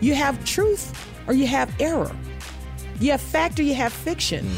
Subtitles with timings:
[0.00, 0.92] You have truth
[1.26, 2.14] or you have error.
[3.00, 4.48] You have fact or you have fiction.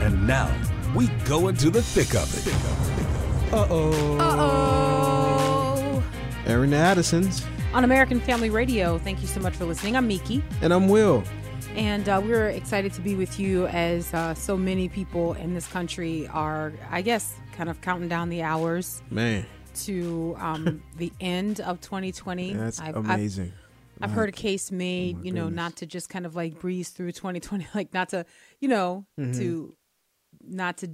[0.00, 0.52] And now
[0.94, 3.52] we go into the thick of it.
[3.52, 4.18] Uh oh.
[4.18, 6.04] Uh oh.
[6.46, 7.44] Airing the Addisons.
[7.74, 9.96] On American Family Radio, thank you so much for listening.
[9.96, 10.42] I'm Miki.
[10.62, 11.22] And I'm Will.
[11.74, 15.66] And uh, we're excited to be with you as uh, so many people in this
[15.66, 19.44] country are, I guess, kind of counting down the hours Man,
[19.84, 22.54] to um, the end of 2020.
[22.54, 23.52] that's I've, amazing.
[23.54, 23.65] I've,
[24.00, 25.56] I've heard a case made, my you know, goodness.
[25.56, 28.24] not to just kind of like breeze through 2020, like not to,
[28.60, 29.38] you know, Mm-hmm.
[29.38, 29.76] to
[30.42, 30.90] not to,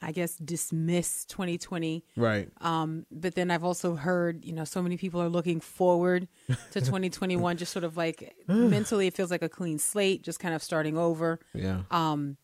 [0.00, 2.04] I guess, dismiss 2020.
[2.16, 2.48] right.
[2.60, 6.28] Um, but then I've also heard, you know, so many people are looking forward
[6.72, 10.54] to 2021, just sort of like mentally, it feels like a clean slate, just kind
[10.54, 11.40] of starting over.
[11.54, 11.82] Yeah.
[11.90, 12.36] Um,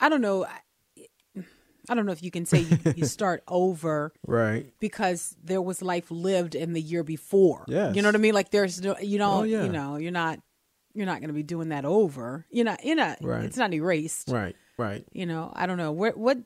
[0.00, 0.46] I don't know.
[1.92, 4.72] I- don't know if you can say you, you start over right.
[4.80, 7.64] because there was life lived in the year before.
[7.68, 8.34] Yeah, You know what I mean?
[8.34, 9.64] Like there's no, you don't, Oh, yeah.
[9.64, 10.40] you know, you're not,
[10.94, 12.44] you're not going to be doing that over.
[12.50, 13.44] You're not, you're not, Right.
[13.44, 14.28] it's not erased.
[14.28, 14.56] Right.
[14.78, 15.04] Right.
[15.12, 15.92] You know, I don't know.
[15.92, 16.38] Where, what,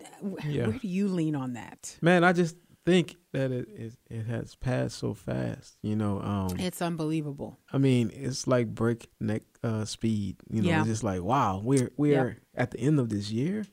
[0.47, 0.67] Yeah.
[0.69, 1.97] where do you lean on that?
[2.03, 5.77] Man, I just think that it it, it has passed so fast.
[5.83, 7.59] You know, um, It's unbelievable.
[7.73, 10.37] I mean, it's like breakneck uh, speed.
[10.49, 10.81] You know, Yeah.
[10.81, 13.65] it's just like wow, we're we're at the end of this year,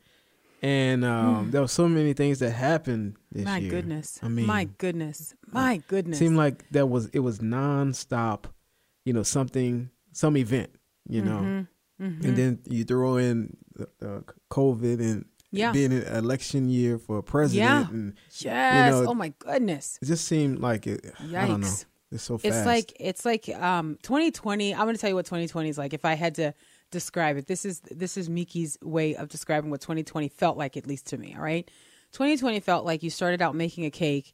[0.63, 3.69] and um, there were so many things that happened this My year.
[3.69, 4.19] goodness.
[4.23, 5.35] I mean, my goodness.
[5.51, 6.17] My goodness.
[6.17, 8.45] It seemed like that was it was nonstop.
[9.05, 10.71] You know, something some event.
[11.07, 11.65] You know,
[12.01, 12.25] Mm-hmm.
[12.27, 15.71] and then you throw in the, the COVID and Yeah.
[15.71, 17.87] being an election year for a president, Yeah.
[17.93, 18.91] and yes.
[18.93, 19.99] know, oh my goodness.
[20.01, 21.05] it just seemed like it.
[21.19, 21.67] I don't know.
[21.67, 21.85] Yikes.
[22.11, 22.55] It's so fast.
[22.55, 24.73] It's like it's like um 2020.
[24.73, 26.53] I'm going to tell you what 2020 is like if I had to
[26.93, 27.47] describe it.
[27.47, 31.17] This is this is Miki's way of describing what 2020 felt like at least to
[31.17, 31.69] me, all right?
[32.13, 34.33] 2020 felt like you started out making a cake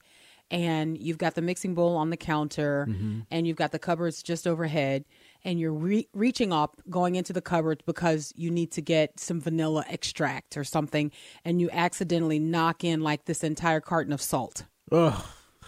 [0.52, 3.20] and you've got the mixing bowl on the counter Mm-hmm.
[3.32, 5.06] and you've got the cupboards just overhead
[5.46, 9.40] and you're re- reaching up going into the cupboard because you need to get some
[9.40, 11.12] vanilla extract or something
[11.46, 14.66] and you accidentally knock in like this entire carton of salt.
[14.92, 15.24] Ugh.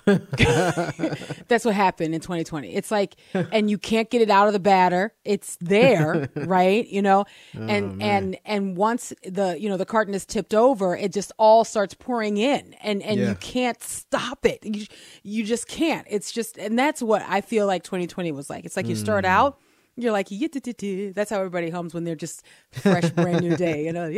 [1.47, 2.73] That's what happened in 2020.
[2.73, 5.13] It's like, and you can't get it out of the batter.
[5.25, 6.87] It's there, right?
[6.87, 7.25] You know,
[7.55, 11.31] Oh, and and and once the you know the carton is tipped over, it just
[11.37, 13.29] all starts pouring in, and and Yeah.
[13.29, 14.59] you can't stop it.
[14.65, 14.85] You
[15.23, 16.07] you just can't.
[16.09, 18.65] It's just, and that's what I feel like 2020 was like.
[18.65, 19.29] It's like you start Mm.
[19.29, 19.59] out.
[20.01, 24.11] You're like, that's how everybody hums when they're just fresh, brand new day, you know.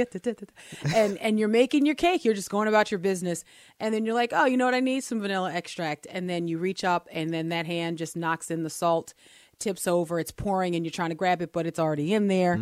[0.95, 2.23] And and you're making your cake.
[2.25, 3.43] You're just going about your business,
[3.79, 4.73] and then you're like, oh, you know what?
[4.73, 8.15] I need some vanilla extract, and then you reach up, and then that hand just
[8.15, 9.13] knocks in the salt,
[9.59, 12.55] tips over, it's pouring, and you're trying to grab it, but it's already in there,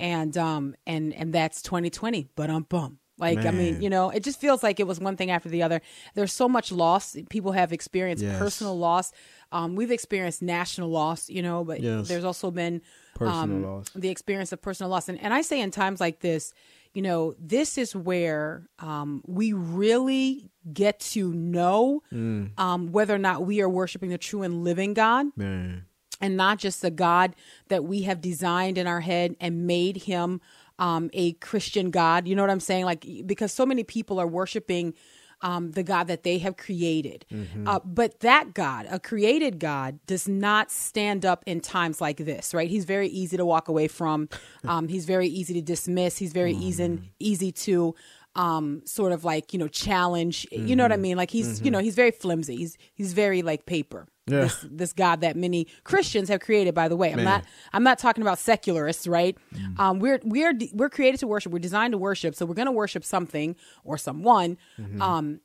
[0.00, 2.28] and um and and that's 2020.
[2.34, 2.98] But um bum.
[3.18, 5.62] Like I mean, you know, it just feels like it was one thing after the
[5.62, 5.80] other.
[6.14, 7.16] There's so much loss.
[7.30, 8.38] People have experienced Yes.
[8.38, 9.10] personal loss.
[9.52, 12.08] Um, we've experienced national loss, you know, but Yes.
[12.08, 12.82] there's also been
[13.14, 13.86] Personal um, loss.
[13.94, 15.08] the experience of personal loss.
[15.08, 16.52] And, and I say in times like this,
[16.94, 22.58] you know, this is where um, we really get to know Mm.
[22.58, 25.84] um, whether or not we are worshiping the true and living God Man.
[26.20, 27.34] and not just the God
[27.68, 30.40] that we have designed in our head and made him
[30.78, 32.26] um, a Christian God.
[32.28, 32.84] You know what I'm saying?
[32.84, 34.92] Like, because so many people are worshiping
[35.42, 37.24] um, the God that they have created.
[37.66, 42.54] Uh, but that God, a created God, does not stand up in times like this,
[42.54, 42.70] right?
[42.70, 44.28] He's very easy to walk away from.
[44.66, 46.18] Um, he's very easy to dismiss.
[46.18, 47.94] He's very easy, easy to
[48.34, 51.70] um sort of like you know challenge you know what i mean like he's you
[51.70, 54.40] know he's very flimsy he's he's very like paper Yeah.
[54.40, 56.74] this this God that many Christians have created.
[56.74, 59.36] By the way, I'm not I'm not talking about secularists, right?
[59.78, 61.52] Um, we're we're we're created to worship.
[61.52, 63.54] We're designed to worship, so we're going to worship something
[63.84, 64.58] or someone.
[65.00, 65.40] Um,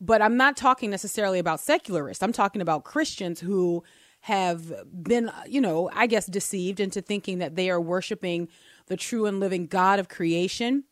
[0.00, 2.22] but I'm not talking necessarily about secularists.
[2.22, 3.82] I'm talking about Christians who
[4.20, 4.72] have
[5.02, 8.48] been, you know, I guess deceived into thinking that they are worshiping
[8.88, 10.84] the true and living God of creation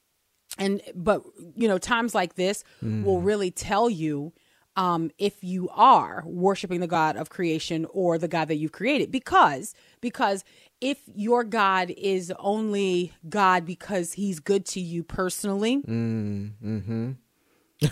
[0.59, 1.23] and but
[1.57, 4.33] you know times like this will really tell you
[4.77, 9.11] um, if you are worshiping the God of creation or the God that you've created.
[9.11, 10.45] Because because
[10.81, 17.13] if your God is only God because He's good to you personally, Mm-hmm.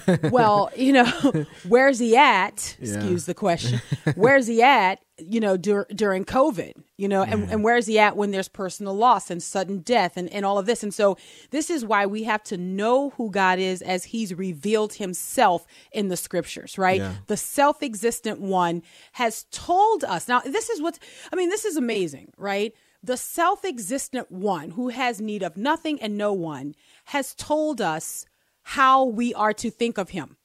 [0.31, 1.05] well, you know,
[1.69, 2.77] where's he at?
[2.79, 2.95] Yeah.
[2.95, 3.81] Excuse the question.
[4.15, 5.01] Where's he at?
[5.19, 8.95] You know, dur- during COVID, you know, and, and where's he at when there's personal
[8.95, 10.83] loss and sudden death and, and all of this?
[10.83, 11.17] And so
[11.51, 16.09] this is why we have to know who God is as he's revealed himself in
[16.09, 17.01] the scriptures, right?
[17.01, 17.15] Yeah.
[17.27, 20.29] The self existent one has told us.
[20.29, 20.99] Now, this is what,
[21.33, 22.73] I mean, this is amazing, right?
[23.05, 26.75] The self existent one who has need of nothing and no one
[27.07, 28.27] has told us
[28.63, 30.37] how we are to think of him.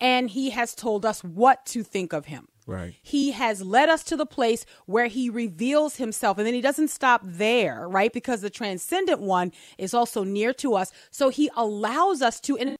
[0.00, 2.48] And he has told us what to think of him.
[2.66, 2.94] Right.
[3.02, 6.38] He has led us to the place where he reveals himself.
[6.38, 8.12] And then he doesn't stop there, right?
[8.12, 10.92] Because the transcendent one is also near to us.
[11.10, 12.56] So he allows us to.
[12.56, 12.76] And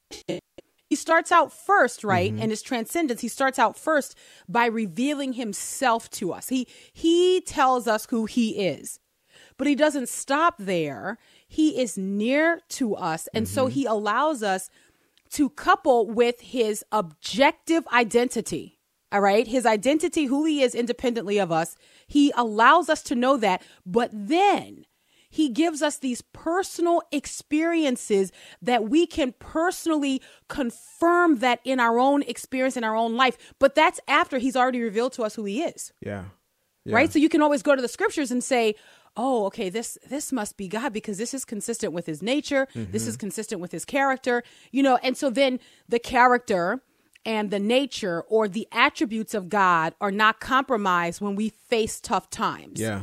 [0.88, 2.32] he starts out first, right?
[2.32, 2.42] Mm-hmm.
[2.42, 4.16] In his transcendence, he starts out first
[4.48, 6.48] by revealing himself to us.
[6.48, 9.00] He he tells us who he is.
[9.56, 11.18] But he doesn't stop there.
[11.52, 13.28] He is near to us.
[13.34, 13.72] And so mm-hmm.
[13.72, 14.70] he allows us
[15.30, 18.78] to couple with his objective identity.
[19.10, 19.48] All right.
[19.48, 21.74] His identity, who he is independently of us.
[22.06, 23.62] He allows us to know that.
[23.84, 24.86] But then
[25.28, 28.30] he gives us these personal experiences
[28.62, 33.36] that we can personally confirm that in our own experience in our own life.
[33.58, 36.26] But that's after he's already revealed to us who he is Yeah.
[36.84, 36.94] Yeah.
[36.94, 38.76] right so you can always go to the scriptures and say
[39.16, 43.06] oh okay this this must be god because this is consistent with his nature this
[43.06, 43.20] is mm-hmm.
[43.20, 45.58] consistent with his character you know and so then
[45.88, 46.82] the character
[47.26, 52.30] and the nature or the attributes of god are not compromised when we face tough
[52.30, 53.02] times Yeah.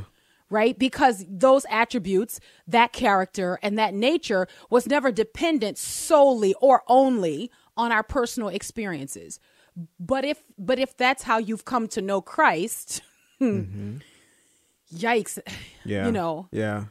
[0.50, 0.80] right?
[0.80, 7.92] Because those attributes, that character, and that nature was never dependent solely or only on
[7.92, 9.39] our personal experiences.
[10.00, 13.01] But if but if that's how you've come to know Christ,
[13.42, 13.98] mm-hmm.
[14.94, 15.39] Yikes,
[15.86, 16.06] Yeah.
[16.06, 16.86] you know, Yeah.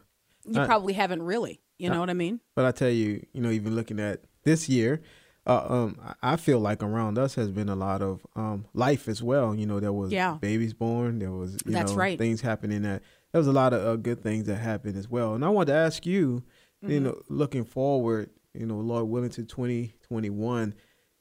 [0.46, 1.60] you I- probably haven't really.
[1.78, 2.40] You know what I mean?
[2.54, 5.02] But I tell you, you know, even looking at this year,
[5.46, 9.08] uh, um, I I feel like around us has been a lot of um, life
[9.08, 9.54] as well.
[9.54, 10.38] You know, there was Yeah.
[10.40, 12.18] babies born, there was you That's know right.
[12.18, 13.02] things happening that
[13.32, 15.34] there was a lot of uh, good things that happened as well.
[15.34, 16.42] And I want to ask you,
[16.82, 16.92] Mm-hmm.
[16.92, 20.74] you know, looking forward, you know, Lord willing to twenty twenty one,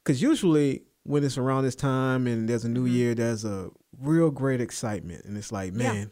[0.03, 2.95] because usually when it's around this time and there's a new Mm-hmm.
[2.95, 3.69] year, there's a
[3.99, 6.05] real great excitement, and it's like, Yeah.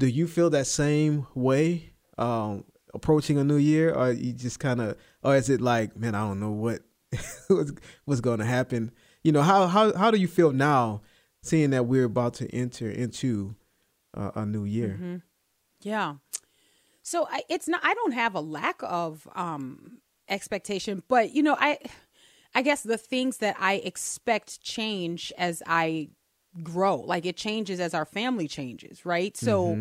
[0.00, 1.92] Do you feel that same way?
[2.18, 6.12] Um, approaching a new year or you just kind of or is it like man
[6.12, 6.80] i don't know what
[7.46, 7.72] what's,
[8.04, 8.90] what's going to happen
[9.22, 11.00] you know how how how do you feel now
[11.40, 13.54] seeing that we're about to enter into
[14.16, 15.16] uh, a new year Mm-hmm.
[15.82, 16.16] Yeah.
[17.02, 17.80] So I, it's not.
[17.82, 19.98] I don't have a lack of um,
[20.28, 21.78] expectation, but you know, I,
[22.54, 26.10] I guess the things that I expect change as I
[26.62, 26.96] grow.
[26.96, 29.36] Like it changes as our family changes, right?
[29.36, 29.78] So,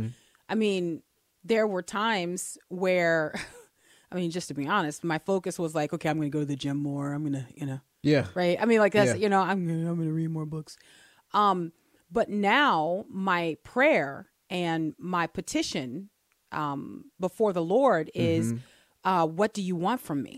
[0.47, 1.01] I mean,
[1.43, 3.33] there were times where,
[4.11, 6.39] I mean, just to be honest, my focus was like, okay, I'm going to go
[6.39, 7.13] to the gym more.
[7.13, 8.57] I'm going to, you know, yeah right?
[8.59, 9.21] I mean, like that's Yeah.
[9.23, 10.77] you know, I'm gonna, I'm going to read more books.
[11.33, 11.71] Um,
[12.11, 16.09] but now my prayer and my petition
[16.51, 18.53] um, before the Lord is,
[19.09, 20.35] uh, what do you want from me?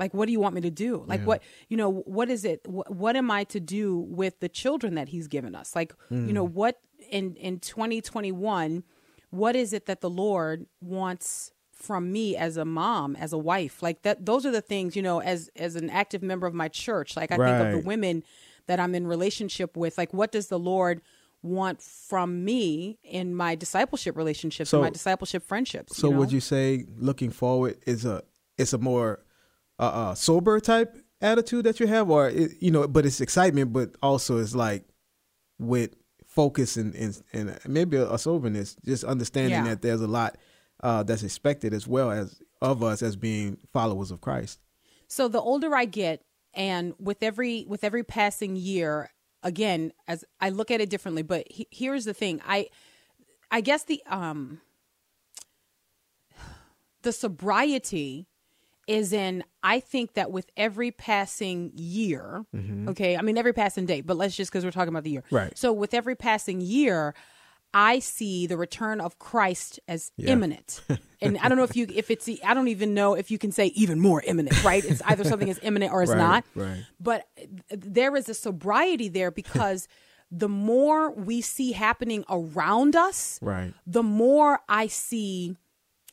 [0.00, 1.04] Like, what do you want me to do?
[1.12, 2.60] Like, what you know, what is it?
[2.66, 3.86] What, what am I to do
[4.20, 5.68] with the children that He's given us?
[5.78, 5.92] Like,
[6.28, 6.74] you know, what
[7.10, 8.82] in in 2021,
[9.30, 11.52] what is it that the Lord wants?
[11.88, 15.02] from me as a mom as a wife like that those are the things you
[15.08, 18.24] know as as an active member of my church like i think of the women
[18.66, 21.00] that i'm in relationship with like what does the lord
[21.42, 26.18] want from me in my discipleship relationships So- and my discipleship friendships so you know?
[26.20, 28.22] would you say looking forward is a
[28.56, 29.24] it's a more
[29.78, 33.72] uh, uh sober type attitude that you have or it, you know but it's excitement
[33.72, 34.84] but also it's like
[35.58, 35.94] with
[36.26, 39.70] focus and and, and maybe a, a soberness just understanding Yeah.
[39.70, 40.36] that there's a lot
[40.82, 44.58] uh that's expected as well as of us as being followers of christ
[45.06, 46.22] so the older i get
[46.54, 49.10] and with every with every passing year
[49.42, 52.40] again as i look at it differently but he, here's the thing.
[52.46, 52.68] I
[53.50, 54.60] i guess the um
[57.02, 58.26] the sobriety
[58.86, 62.44] is in i think that with every passing year
[62.88, 65.24] okay i mean every passing day but let's just because we're talking about the year.
[65.30, 65.56] Right.
[65.56, 67.14] so with every passing year
[67.74, 70.80] i see the return of christ as imminent.
[71.20, 73.50] And i don't know if you if it's i don't even know if you can
[73.50, 74.84] say even more imminent right?
[74.84, 76.44] It's either something is imminent or it's Right, not.
[76.54, 76.84] right.
[77.00, 77.26] but
[77.70, 79.88] there is a sobriety there because
[80.30, 83.74] the more we see happening around us right.
[83.86, 85.56] the more I see,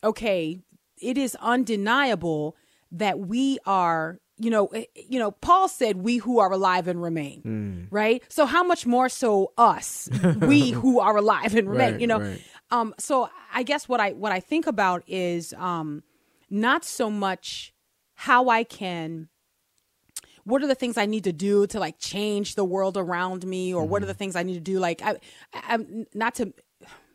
[0.04, 0.60] okay,
[1.02, 2.56] it is undeniable
[2.92, 7.02] that we are, you know, eh, you know, Paul said, "We who are alive and
[7.02, 8.24] remain," right?
[8.30, 10.10] So how much more so us,
[10.42, 12.20] we who are alive and remain, Right, you know?
[12.20, 12.42] right.
[12.72, 16.04] Um, so I guess what I what I think about is um,
[16.50, 17.74] not so much
[18.16, 19.30] how I can
[20.46, 23.74] what are the things I need to do to like change the world around me,
[23.74, 24.80] or what are the things I need to do?
[24.80, 25.16] Like, I,
[25.54, 26.54] I, I'm not to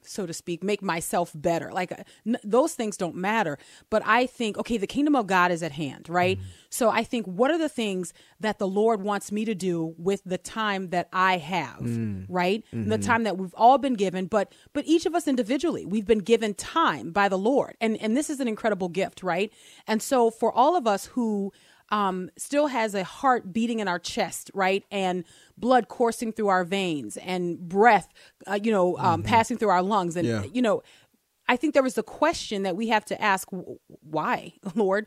[0.02, 1.72] so to speak, make myself better.
[1.72, 1.92] Like
[2.26, 3.58] n- those things don't matter.
[3.90, 6.38] But I think, okay, the kingdom of God is at hand, right?
[6.38, 6.48] Mm-hmm.
[6.70, 10.22] So I think, what are the things that the Lord wants me to do with
[10.24, 12.26] the time that I have, mm.
[12.28, 12.64] right?
[12.74, 12.88] Mm-hmm.
[12.88, 16.20] The time that we've all been given, but but each of us individually, we've been
[16.20, 19.52] given time by the Lord, and and this is an incredible gift, right?
[19.86, 21.52] And so for all of us who
[21.90, 24.84] um, still has a heart beating in our chest, right?
[24.90, 25.24] And
[25.56, 28.08] blood coursing through our veins and breath,
[28.46, 29.28] uh, you know, um, mm-hmm.
[29.28, 30.16] passing through our lungs.
[30.16, 30.44] And, yeah.
[30.52, 30.82] you know,
[31.48, 33.48] I think there was a question that we have to ask
[34.02, 35.06] why, Lord?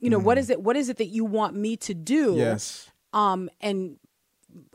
[0.00, 0.26] You know, mm-hmm.
[0.26, 0.60] what is it?
[0.60, 2.34] What is it that you want me to do?
[2.36, 2.90] Yes.
[3.12, 3.96] Um, and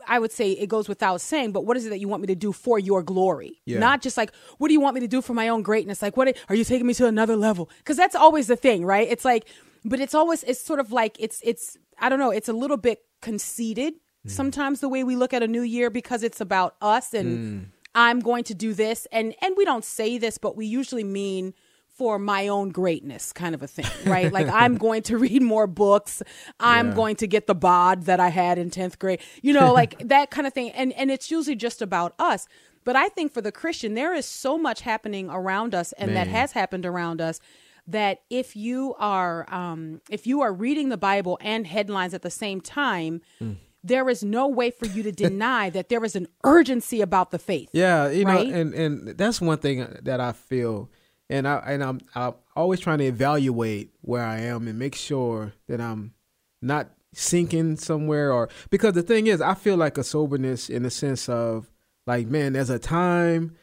[0.06, 2.26] I would say it goes without saying, but what is it that you want me
[2.28, 3.62] to do for your glory?
[3.64, 3.78] Yeah.
[3.78, 6.02] Not just like, what do you want me to do for my own greatness?
[6.02, 7.70] Like, what are you taking me to another level?
[7.78, 9.08] Because that's always the thing, right?
[9.08, 9.46] It's like,
[9.84, 12.76] but it's always it's sort of like it's it's I don't know, it's a little
[12.76, 14.30] bit conceited mm.
[14.30, 17.66] sometimes the way we look at a new year because it's about us and mm.
[17.94, 21.54] I'm going to do this and and we don't say this but we usually mean
[21.96, 24.32] for my own greatness kind of a thing, right?
[24.32, 26.22] like I'm going to read more books.
[26.58, 26.94] I'm yeah.
[26.94, 29.20] going to get the bod that I had in 10th grade.
[29.42, 30.70] You know, like that kind of thing.
[30.72, 32.48] And and it's usually just about us.
[32.84, 36.26] But I think for the Christian, there is so much happening around us and Man.
[36.26, 37.40] that has happened around us
[37.86, 42.30] that if you are um, if you are reading the Bible and headlines at the
[42.30, 43.56] same time, mm.
[43.82, 47.38] there is no way for you to deny that there is an urgency about the
[47.38, 47.68] faith.
[47.72, 48.48] Yeah, you right?
[48.48, 50.90] know, and and that's one thing that I feel,
[51.28, 55.52] and I and I'm I'm always trying to evaluate where I am and make sure
[55.68, 56.14] that I'm
[56.62, 60.90] not sinking somewhere or because the thing is, I feel like a soberness in the
[60.90, 61.70] sense of
[62.06, 63.56] like, man, there's a time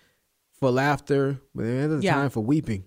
[0.60, 2.14] for laughter, but there's a yeah.
[2.14, 2.86] time for weeping.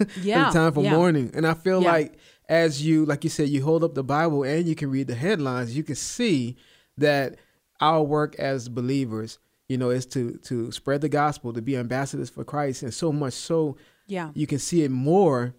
[0.22, 0.94] yeah, time for yeah.
[0.94, 1.30] mourning.
[1.34, 1.92] And I feel yeah.
[1.92, 2.18] like
[2.48, 5.14] as you, like you said, you hold up the Bible and you can read the
[5.14, 6.56] headlines, you can see
[6.98, 7.36] that
[7.80, 12.30] our work as believers, you know, is to to spread the gospel, to be ambassadors
[12.30, 15.54] for Christ, and so much so, yeah, you can see it more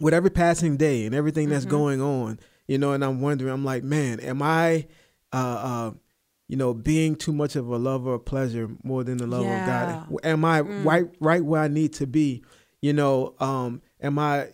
[0.00, 1.76] with every passing day and everything that's mm-hmm.
[1.76, 2.38] going on.
[2.66, 4.86] You know, and I'm wondering, I'm like, man, am I,
[5.32, 5.90] uh, uh,
[6.48, 10.02] you know, being too much of a lover of pleasure more than the love yeah.
[10.02, 10.20] of God?
[10.24, 10.84] Am I mm.
[10.84, 12.44] right right where I need to be?
[12.82, 14.48] You know, um, am I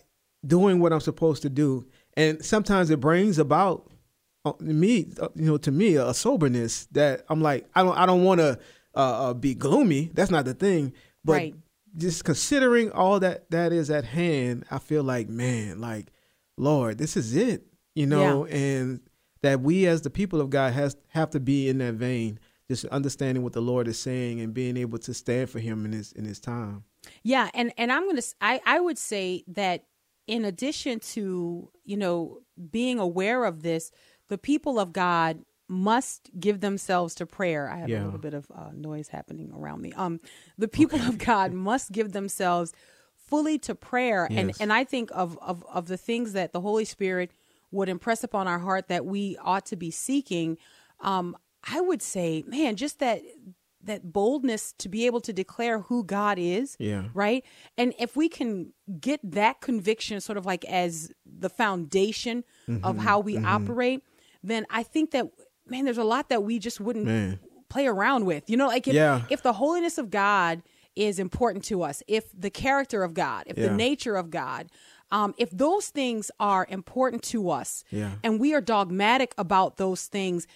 [0.45, 1.85] doing what I'm supposed to do?
[2.15, 3.89] And sometimes it brings about
[4.45, 8.05] uh, me, uh, you know, to me a soberness that I'm like, I don't, I
[8.05, 8.59] don't want to
[8.95, 10.11] uh, uh, be gloomy.
[10.13, 10.93] That's not the thing,
[11.25, 11.55] but right.
[11.97, 16.07] just considering all that that is at hand, I feel like, man, like,
[16.57, 18.55] Lord, this is it, you know, yeah.
[18.55, 18.99] and
[19.41, 22.85] that we as the people of God has have to be in that vein, just
[22.85, 26.11] understanding what the Lord is saying and being able to stand for Him in His
[26.13, 26.83] in His time.
[27.23, 29.85] Yeah, and and I'm gonna I I would say that
[30.27, 32.39] in addition to you know
[32.69, 33.91] being aware of this,
[34.27, 37.69] the people of God must give themselves to prayer.
[37.69, 38.03] I have yeah.
[38.03, 39.93] a little bit of uh, noise happening around me.
[39.93, 40.19] Um,
[40.57, 41.07] the people okay.
[41.07, 42.73] of God must give themselves
[43.15, 44.39] fully to prayer, yes.
[44.39, 47.31] and and I think of of of the things that the Holy Spirit
[47.71, 50.57] would impress upon our heart that we ought to be seeking.
[51.01, 53.21] Um, I would say, man, just that
[53.83, 56.75] that boldness to be able to declare who God is.
[56.79, 57.05] Yeah.
[57.13, 57.45] Right.
[57.77, 62.83] And if we can get that conviction sort of like as the foundation mm-hmm.
[62.83, 63.45] of how we mm-hmm.
[63.45, 64.03] operate,
[64.43, 65.27] then I think that
[65.67, 67.39] man, there's a lot that we just wouldn't man.
[67.69, 68.49] play around with.
[68.49, 69.21] You know, like if yeah.
[69.29, 70.61] if the holiness of God
[70.95, 73.67] is important to us, if the character of God, if yeah.
[73.67, 74.67] the nature of God,
[75.11, 78.11] um, if those things are important to us yeah.
[78.23, 80.47] and we are dogmatic about those things,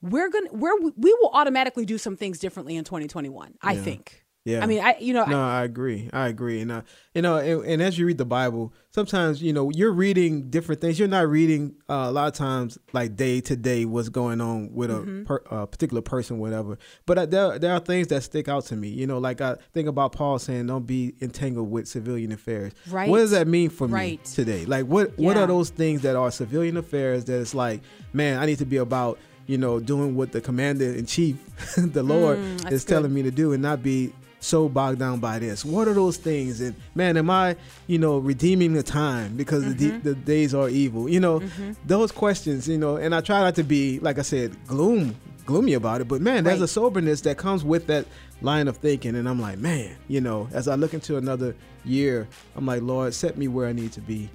[0.00, 3.82] we're gonna we're we will automatically do some things differently in 2021 i yeah.
[3.82, 4.24] think.
[4.44, 4.62] Yeah.
[4.62, 6.08] I mean i you know no i, I agree.
[6.12, 6.60] I agree.
[6.60, 6.82] And I,
[7.14, 10.80] you know and, and, as you read the bible sometimes you know you're reading different
[10.80, 10.98] things.
[10.98, 14.72] You're not reading uh, a lot of times like day to day what's going on
[14.72, 15.22] with mm-hmm.
[15.22, 16.78] a per, uh, particular person whatever.
[17.04, 18.88] But uh, there, there are things that stick out to me.
[18.88, 22.72] You know like i think about paul saying don't be entangled with civilian affairs.
[22.88, 24.18] Right what does that mean for right.
[24.18, 24.64] me today?
[24.64, 25.26] Like what yeah.
[25.26, 28.66] what are those things that are civilian affairs that it's like man i need to
[28.66, 31.36] be about you know, doing what the commander in chief,
[31.76, 32.92] the Lord, mm, is good.
[32.92, 35.64] telling me to do and not be so bogged down by this.
[35.64, 36.60] What are those things?
[36.60, 40.02] And man, am I, you know, redeeming the time because mm-hmm.
[40.02, 41.08] the, the, days are evil?
[41.08, 41.72] You know, mm-hmm.
[41.86, 45.72] those questions, you know, and I try not to be, like I said, gloom, gloomy
[45.72, 46.08] about it.
[46.08, 48.06] But man, there's a soberness that comes with that
[48.42, 49.16] line of thinking.
[49.16, 53.14] And I'm like, man, you know, as I look into another year, I'm like, Lord,
[53.14, 54.28] set me where I need to be.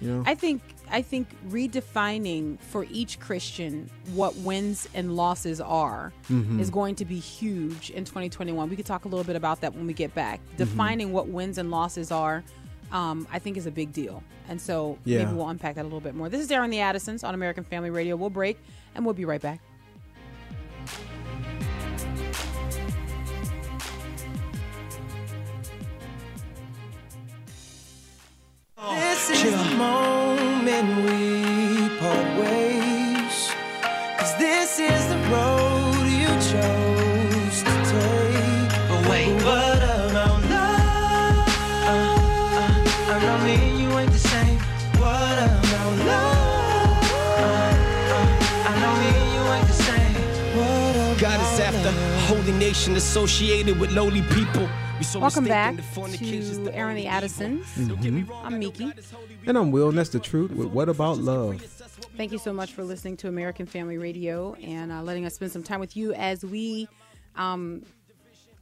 [0.00, 0.22] You know?
[0.26, 6.60] I think I think redefining for each Christian what wins and losses are mm-hmm.
[6.60, 8.68] is going to be huge in 2021.
[8.68, 10.40] We could talk a little bit about that when we get back.
[10.40, 10.56] Mm-hmm.
[10.58, 12.44] Defining what wins and losses are
[12.92, 14.22] um, I think is a big deal.
[14.48, 15.24] And so Yeah.
[15.24, 16.28] maybe we'll unpack that a little bit more.
[16.28, 18.16] This is Airing the Addisons on American Family Radio.
[18.16, 18.58] We'll break
[18.94, 19.60] and we'll be right back.
[28.90, 33.52] This is the moment we part ways.
[34.18, 38.72] Cause this is the road you chose to take.
[38.88, 41.46] But wait, what about love?
[41.86, 41.94] Uh,
[42.58, 44.58] uh, I know me and you ain't the same.
[44.98, 47.06] What about love?
[47.38, 47.54] Uh,
[48.18, 50.14] uh, I know me and you ain't the same.
[50.56, 54.68] What about God is after a holy nation associated with lowly people.
[55.12, 57.12] We so Welcome back mistaken that fornication's to the Airing the evil.
[57.12, 57.66] Addisons.
[57.76, 58.84] Don't get me wrong, I'm I Miki.
[58.86, 60.50] God is holy, And I'm Will, and that's the truth.
[60.52, 61.60] With what about love?
[62.16, 65.52] Thank you so much for listening to American Family Radio and uh, letting us spend
[65.52, 66.88] some time with you as we
[67.36, 67.82] um,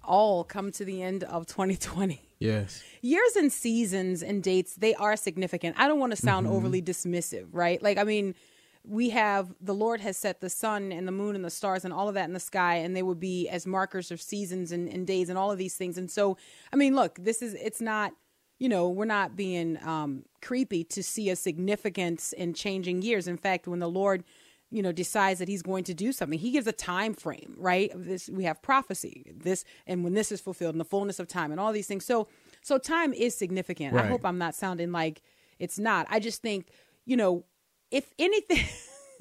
[0.04, 2.20] all come to the end of 2020.
[2.40, 2.82] Yes.
[3.02, 5.76] Years and seasons and dates, they are significant.
[5.78, 6.56] I don't want to sound Mm-hmm.
[6.56, 7.80] overly dismissive, right?
[7.82, 8.34] Like, I mean,
[8.84, 11.92] we have the Lord has set the sun and the moon and the stars and
[11.92, 14.88] all of that in the sky, and they would be as markers of seasons and,
[14.88, 15.98] and days and all of these things.
[15.98, 16.36] And so,
[16.72, 18.12] I mean, look, this is, it's not,
[18.58, 23.28] you know, we're not being um, creepy to see a significance in changing years.
[23.28, 24.24] In fact, when the Lord,
[24.70, 27.92] you know, decides that He's going to do something, He gives a time frame, right?
[27.94, 31.50] This we have prophecy, this, and when this is fulfilled in the fullness of time,
[31.50, 32.04] and all these things.
[32.04, 32.28] So,
[32.62, 33.96] so time is significant.
[33.96, 35.22] I hope I'm not sounding like
[35.58, 36.06] it's not.
[36.08, 36.68] I just think,
[37.04, 37.44] you know,
[37.90, 38.64] if anything,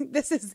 [0.00, 0.54] this is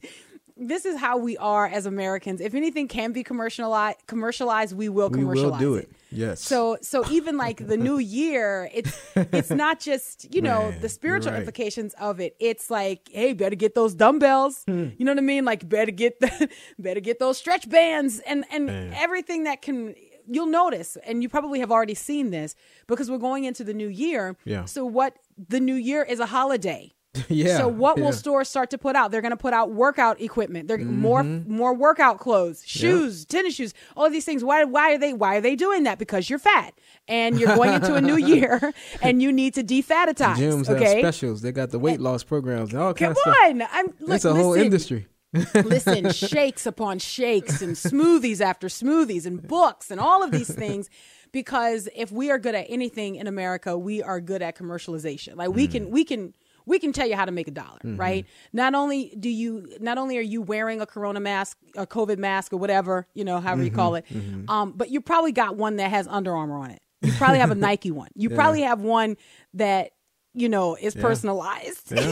[0.57, 2.39] this is how we are as Americans.
[2.39, 5.91] If anything can be commercialized, commercialized, we will We commercialize will do it.
[6.11, 6.41] Yes.
[6.41, 10.89] so so even like the new year, it's it's not just, you know, Man, the
[10.89, 11.39] spiritual right.
[11.39, 12.37] implications of it.
[12.39, 14.63] It's like, hey, better get those dumbbells.
[14.65, 14.89] Hmm.
[14.97, 15.43] You know what I mean?
[15.43, 19.93] Like better get the better get those stretch bands and and everything that can
[20.27, 22.55] you'll notice and you probably have already seen this
[22.87, 24.37] because we're going into the new year.
[24.45, 24.65] Yeah.
[24.65, 25.17] So what
[25.49, 26.93] the new year is a holiday.
[27.29, 27.57] yeah.
[27.57, 28.03] So what yeah.
[28.05, 29.11] will stores start to put out?
[29.11, 30.67] They're going to put out workout equipment.
[30.67, 31.01] They're Mm-hmm.
[31.01, 34.43] more more workout clothes, shoes, tennis shoes, all of these things.
[34.43, 35.97] Why why are they why are they doing that?
[35.99, 36.73] Because you're fat
[37.07, 40.35] and you're going into a new year and you need to defatitize.
[40.35, 41.41] Gyms have specials.
[41.41, 43.35] They got the weight loss programs and all kind of stuff.
[43.45, 43.61] on.
[43.61, 45.07] I'm look, It's a whole listen, industry.
[45.55, 50.89] listen, shakes upon shakes and smoothies after smoothies and books and all of these things.
[51.31, 55.35] Because if we are good at anything in America, we are good at commercialization.
[55.35, 56.33] Like we can, we can,
[56.65, 57.97] we can tell you how to make a dollar, mm-hmm.
[57.97, 58.25] right?
[58.53, 62.53] Not only do you, not only are you wearing a Corona mask, a COVID mask,
[62.53, 63.75] or whatever, you know, however you mm-hmm.
[63.75, 64.49] call it, mm-hmm.
[64.49, 66.81] um, but you probably got one that has Under Armour on it.
[67.01, 68.09] You probably have a Nike one.
[68.15, 69.17] You probably have one
[69.53, 69.91] that
[70.33, 71.93] you know is personalized.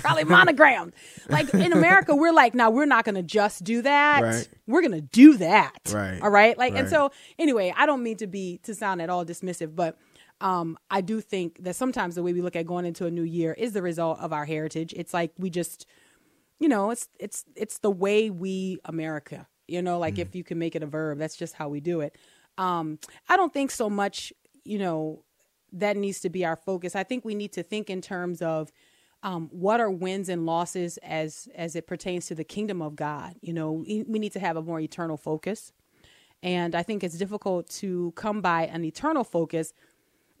[0.00, 0.92] probably monogrammed.
[1.28, 4.22] Like in America, we're like, now we're not going to just do that.
[4.22, 4.48] Right.
[4.66, 5.90] We're going to do that.
[5.90, 6.20] Right.
[6.20, 6.56] All right.
[6.58, 9.96] Like, and so anyway, I don't mean to be to sound at all dismissive, but
[10.40, 13.22] um, I do think that sometimes the way we look at going into a new
[13.22, 14.94] year is the result of our heritage.
[14.96, 15.86] It's like we just,
[16.60, 19.48] you know, it's it's it's the way we America.
[19.66, 22.00] You know, like if you can make it a verb, that's just how we do
[22.00, 22.16] it.
[22.56, 22.98] Um,
[23.28, 24.32] I don't think so much.
[24.64, 25.24] You know,
[25.72, 26.94] that needs to be our focus.
[26.96, 28.72] I think we need to think in terms of
[29.22, 33.34] um, what are wins and losses as as it pertains to the kingdom of God.
[33.40, 35.72] You know, we, we need to have a more eternal focus,
[36.42, 39.72] and I think it's difficult to come by an eternal focus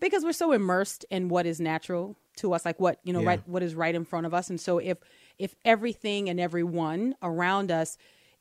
[0.00, 3.28] because we're so immersed in what is natural to us, like what you know, Yeah.
[3.28, 4.50] right, what is right in front of us.
[4.50, 4.98] And so if
[5.38, 7.96] if everything and everyone around us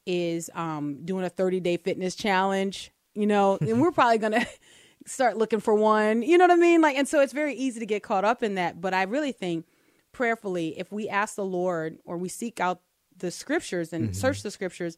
[0.05, 4.45] is um, doing a 30 day fitness challenge, you know, then we're probably gonna
[5.05, 6.21] start looking for one.
[6.21, 6.81] You know what I mean?
[6.81, 8.79] Like, and so it's very easy to get caught up in that.
[8.81, 9.65] But I really think
[10.11, 12.81] prayerfully, if we ask the Lord or we seek out
[13.17, 14.95] the scriptures and search the scriptures,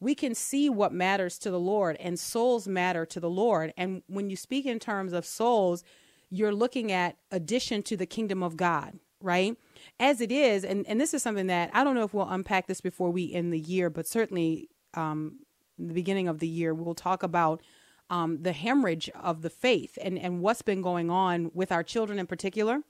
[0.00, 3.72] we can see what matters to the Lord and souls matter to the Lord.
[3.76, 5.84] And when you speak in terms of souls,
[6.30, 9.56] you're looking at addition to the kingdom of God, right?
[9.98, 12.66] As it is, and, and this is something that I don't know if we'll unpack
[12.66, 15.40] this before we end the year, but certainly um,
[15.78, 17.60] in the beginning of the year, we'll talk about
[18.08, 22.18] um, the hemorrhage of the faith and, and what's been going on with our children
[22.18, 22.82] in particular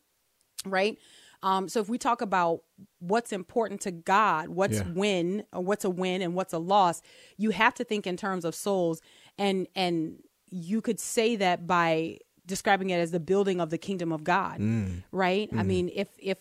[0.65, 0.99] right?
[1.43, 2.63] Um, so if we talk about
[2.99, 4.93] what's important to God, what's Yeah.
[4.95, 7.01] win or what's a win and what's a loss,
[7.37, 9.01] you have to think in terms of souls,
[9.39, 14.13] and and you could say that by describing it as the building of the kingdom
[14.13, 15.03] of God, mm.
[15.13, 15.49] right?
[15.53, 15.69] I mm-hmm.
[15.69, 16.39] mean, if if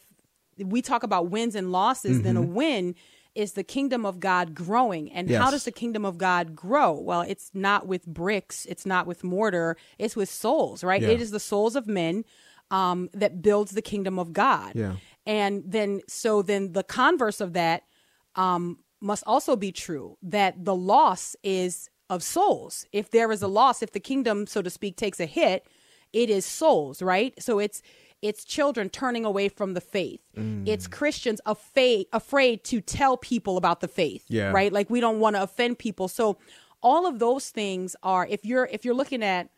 [0.57, 2.53] we talk about wins and losses, then a mm-hmm.
[2.53, 2.95] win
[3.35, 5.11] is the kingdom of God growing.
[5.11, 6.91] And how does the kingdom of God grow?
[6.91, 11.01] Well, it's not with bricks, it's not with mortar, it's with souls, right?
[11.01, 11.09] Yeah.
[11.09, 12.25] It is the souls of men
[12.71, 14.73] um, that builds the kingdom of God.
[14.75, 14.95] Yeah.
[15.25, 17.83] And then, so then the converse of that
[18.35, 22.85] um, must also be true that the loss is of souls.
[22.91, 25.67] If there is a loss, if the kingdom, so to speak, takes a hit,
[26.13, 27.33] it is souls, right?
[27.41, 27.81] So it's
[28.21, 30.19] it's children turning away from the faith.
[30.65, 34.51] It's Christians afraid afraid to tell people about the faith, Yeah.
[34.51, 34.73] right?
[34.73, 36.07] Like we don't want to offend people.
[36.07, 36.37] So
[36.81, 39.49] all of those things are if you're if you're looking at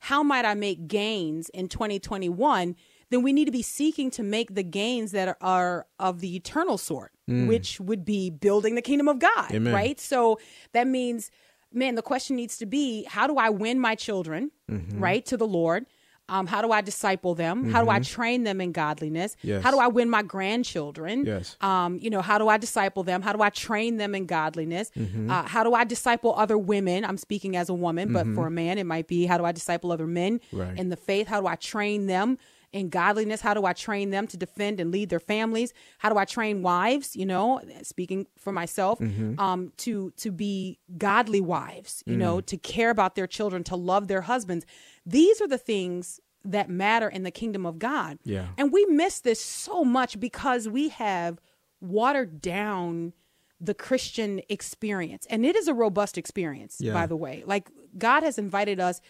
[0.00, 2.74] how might I make gains in 2021,
[3.10, 6.36] then we need to be seeking to make the gains that are, are of the
[6.36, 7.46] eternal sort, mm.
[7.46, 9.72] which would be building the kingdom of God, Amen.
[9.72, 10.00] right?
[10.00, 10.38] So
[10.72, 11.30] that means,
[11.72, 14.98] man, the question needs to be how do I win my children, mm-hmm.
[14.98, 15.86] right, to the Lord?
[16.30, 17.70] Um, how do I disciple them?
[17.70, 19.36] How do I train them in godliness?
[19.42, 19.62] Yes.
[19.64, 21.24] How do I win my grandchildren?
[21.26, 21.56] Yes.
[21.60, 23.22] Um, you know, how do I disciple them?
[23.22, 24.90] How do I train them in godliness?
[25.28, 27.04] Uh, how do I disciple other women?
[27.04, 29.52] I'm speaking as a woman, but for a man, it might be how do I
[29.52, 30.78] disciple other men Right.
[30.78, 31.26] in the faith?
[31.28, 32.38] How do I train them
[32.72, 33.40] in godliness?
[33.40, 35.72] How do I train them to defend and lead their families?
[35.98, 37.16] How do I train wives?
[37.16, 39.00] You know, speaking for myself,
[39.38, 42.02] um, to to be godly wives.
[42.06, 44.64] You know, to care about their children, to love their husbands.
[45.04, 48.18] These are the things that matter in the kingdom of God.
[48.24, 48.46] Yeah.
[48.56, 51.38] And we miss this so much because we have
[51.80, 53.12] watered down
[53.60, 55.26] the Christian experience.
[55.28, 56.94] And it is a robust experience, Yeah.
[56.94, 57.42] by the way.
[57.46, 59.00] Like God has invited us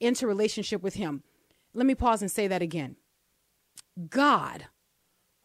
[0.00, 1.22] into relationship with him.
[1.74, 2.96] Let me pause and say that again.
[4.08, 4.66] God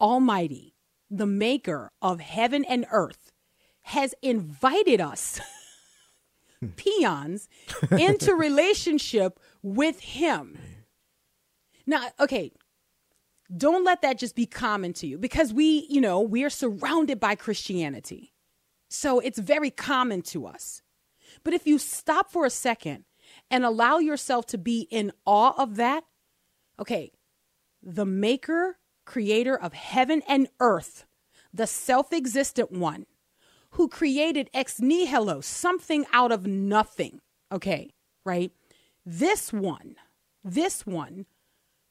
[0.00, 0.74] Almighty,
[1.10, 3.32] the maker of heaven and earth,
[3.82, 5.40] has invited us
[6.76, 7.48] peons
[7.92, 10.58] into relationship with him.
[11.86, 12.52] Now, okay,
[13.54, 17.20] don't let that just be common to you because we, you know, we are surrounded
[17.20, 18.32] by Christianity.
[18.88, 20.82] So it's very common to us.
[21.44, 23.04] But if you stop for a second
[23.50, 26.04] and allow yourself to be in awe of that,
[26.80, 27.12] okay,
[27.86, 31.06] the maker, creator of heaven and earth,
[31.54, 33.06] the self existent one
[33.70, 37.20] who created ex nihilo, something out of nothing,
[37.52, 37.90] okay,
[38.24, 38.50] right?
[39.04, 39.94] This one,
[40.42, 41.26] this one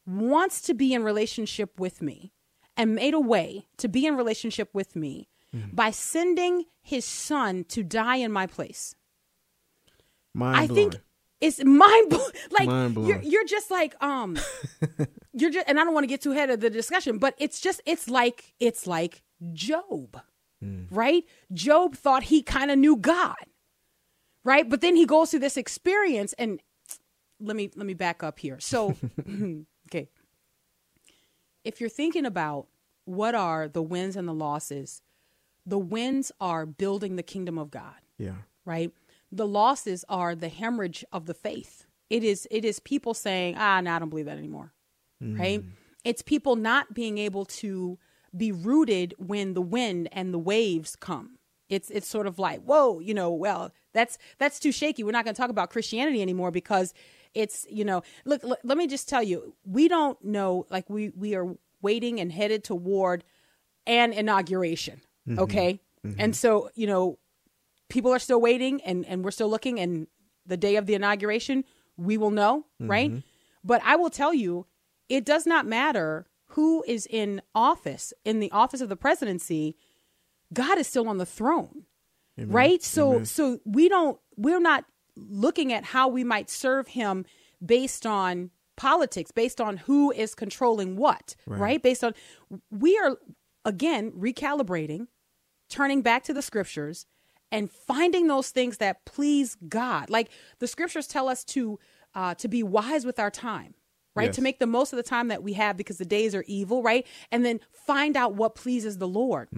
[0.05, 2.34] wants to be in relationship with me
[2.75, 5.69] and made a way to be in relationship with me hmm.
[5.71, 8.95] by sending his son to die in my place.
[10.34, 10.91] Mind I blowing.
[10.91, 11.03] think
[11.41, 12.32] it's mind blowing.
[12.52, 13.10] Like Mind-blowing.
[13.10, 14.38] you're you're just like um
[15.34, 17.60] you're just and I don't want to get too ahead of the discussion, but it's
[17.60, 20.21] just it's like it's like Job.
[20.89, 21.26] Right?
[21.54, 23.36] Job thought he kind of knew God.
[24.43, 24.67] Right?
[24.67, 26.60] But then he goes through this experience and
[27.39, 28.60] let me let me back up here.
[28.60, 28.95] So
[29.89, 30.10] okay.
[31.63, 32.67] If you're thinking about
[33.06, 35.02] what are the wins and the losses,
[35.65, 38.36] the wins are building the kingdom of God yeah.
[38.65, 38.91] right?
[39.36, 41.86] The losses are the hemorrhage of the faith.
[42.10, 44.74] It is it is people saying, "Ah, no, I don't believe that anymore."
[45.21, 45.39] Mm.
[45.39, 45.63] Right?
[46.04, 47.98] It's people not being able to
[48.36, 51.39] be rooted when the wind and the waves come.
[51.67, 55.04] It's it's sort of like, "Whoa, you know, well, that's that's too shaky.
[55.04, 56.93] We're not going to talk about Christianity anymore because
[57.34, 61.10] it's, you know, look, look let me just tell you, we don't know like we
[61.10, 63.24] we are waiting and headed toward
[63.88, 65.39] an inauguration, mm-hmm.
[65.39, 65.80] okay?
[66.06, 66.19] Mm-hmm.
[66.19, 67.17] And so, you know,
[67.89, 70.08] people are still waiting and, and we're still looking and
[70.45, 71.63] the day of the inauguration
[71.98, 72.91] we will know mm-hmm.
[72.91, 73.24] right?
[73.63, 74.67] But i will tell you
[75.10, 79.76] it does not matter who is in office in the office of the presidency
[80.54, 81.86] god is still on the throne
[82.38, 82.84] right?
[82.84, 87.26] So so we don't we're not looking at how we might serve him
[87.65, 91.82] based on politics based on who is controlling what right?
[91.82, 92.13] Based on
[92.69, 93.17] we are
[93.63, 95.08] again recalibrating
[95.69, 97.06] turning back to the scriptures
[97.51, 100.10] and finding those things that please God.
[100.10, 100.29] Like
[100.60, 101.79] the scriptures tell us to
[102.13, 103.73] uh, to be wise with our time,
[104.15, 104.27] right?
[104.27, 104.36] Yes.
[104.36, 106.81] To make the most of the time that we have because the days are evil,
[106.81, 107.05] right?
[107.31, 109.49] And then find out what pleases the Lord.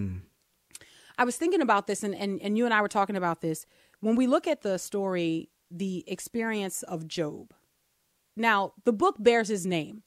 [1.20, 3.66] I was thinking about this, and, and and you and I were talking about this
[4.00, 7.54] when we look at the story, the experience of Job.
[8.36, 10.04] Now, the book bears his name.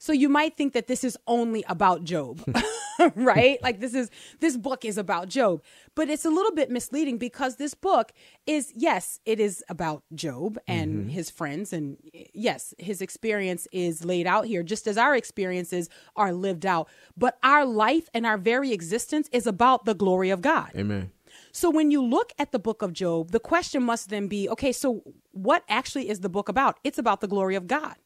[0.00, 2.42] So you might think that this is only about Job,
[3.14, 3.62] right?
[3.62, 4.10] Like this is
[4.40, 5.62] this book is about Job,
[5.94, 8.10] but it's a little bit misleading because this book
[8.46, 11.08] is yes, it is about Job and mm-hmm.
[11.10, 11.98] his friends and
[12.32, 17.38] yes, his experience is laid out here just as our experiences are lived out, but
[17.42, 20.70] our life and our very existence is about the glory of God.
[20.74, 21.10] Amen.
[21.52, 24.72] So when you look at the book of Job, the question must then be okay,
[24.72, 26.78] so what actually is the book about?
[26.84, 27.96] It's about the glory of God.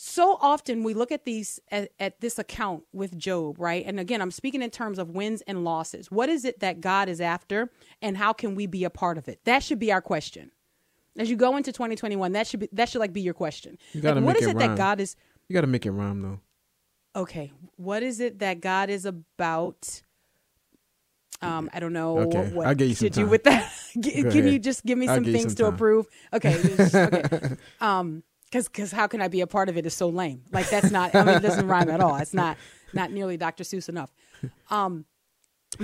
[0.00, 3.84] So often we look at these at, at this account with Job, right?
[3.84, 6.08] And again, I'm speaking in terms of wins and losses.
[6.08, 7.68] What is it that God is after
[8.00, 9.40] and how can we be a part of it?
[9.44, 10.52] That should be our question.
[11.18, 13.76] As you go into 2021, that should be that should like be your question.
[13.92, 14.76] You gotta Like, what is it it that.
[14.76, 15.16] God is
[15.48, 16.40] You got to make it rhyme though.
[17.16, 20.02] okay what is it that god is about
[21.42, 24.46] um i don't know Okay, what I'll give you to do with that G- can
[24.46, 26.54] you just give me some things some to approve okay,
[26.94, 27.56] okay.
[27.80, 30.42] um Because because how can I be a part of it is so lame.
[30.52, 31.14] Like that's not.
[31.14, 32.16] I mean, it doesn't rhyme at all.
[32.16, 32.56] It's not
[32.92, 33.64] not nearly Dr.
[33.64, 34.10] Seuss enough.
[34.70, 35.04] Um,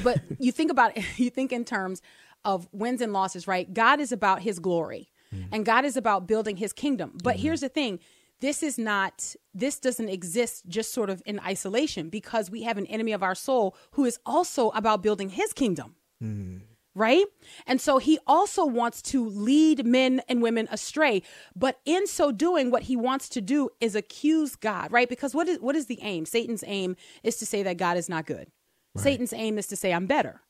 [0.03, 2.01] but you think about it, you think in terms
[2.45, 3.73] of wins and losses, right?
[3.73, 5.55] God is about His glory, mm-hmm.
[5.55, 7.19] and God is about building His kingdom.
[7.23, 7.43] But mm-hmm.
[7.43, 8.01] here's the thing:
[8.41, 9.35] this is not.
[9.53, 13.35] This doesn't exist just sort of in isolation because we have an enemy of our
[13.35, 16.59] soul who is also about building His kingdom mm-hmm.
[16.95, 17.25] Right?
[17.67, 21.23] And so he also wants to lead men and women astray.
[21.57, 25.09] But in so doing, what he wants to do is accuse God, right?
[25.09, 26.25] Because what is what is the aim?
[26.27, 28.49] Satan's aim is to say that God is not good.
[28.97, 30.41] Satan's aim is to say I'm better.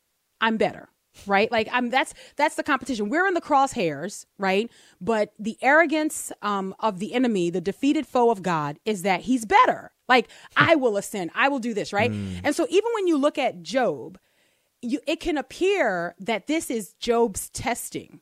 [0.41, 0.89] I'm better.
[1.27, 1.51] Right?
[1.51, 3.09] Like I'm that's that's the competition.
[3.09, 4.69] We're in the crosshairs, right?
[5.01, 9.45] But the arrogance um, of the enemy, the defeated foe of God, is that he's
[9.45, 9.93] better.
[10.09, 12.11] Like I will ascend, I will do this, right?
[12.43, 14.19] And so even when you look at Job,
[14.85, 18.21] you, it can appear that this is Job's testing,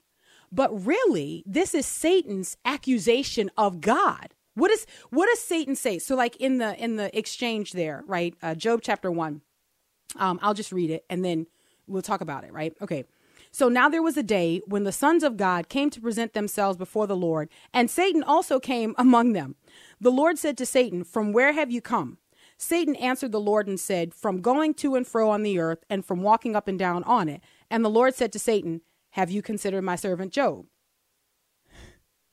[0.51, 4.35] but really this is Satan's accusation of God.
[4.55, 5.99] What is what does Satan say?
[5.99, 8.35] So, like in the in the exchange there, right?
[8.43, 9.41] Uh, Job chapter one.
[10.17, 11.47] Um, I'll just read it and then
[11.87, 12.75] we'll talk about it, right?
[12.83, 13.05] Okay.
[13.55, 16.79] So now there was a day when the sons of God came to present themselves
[16.79, 19.57] before the Lord, and Satan also came among them.
[20.01, 22.19] The Lord said to Satan, From where have you come?
[22.63, 26.05] Satan answered the Lord and said, From going to and fro on the earth, and
[26.05, 27.43] from walking up and down on it.
[27.69, 30.67] And the Lord said to Satan, Have you considered my servant Job?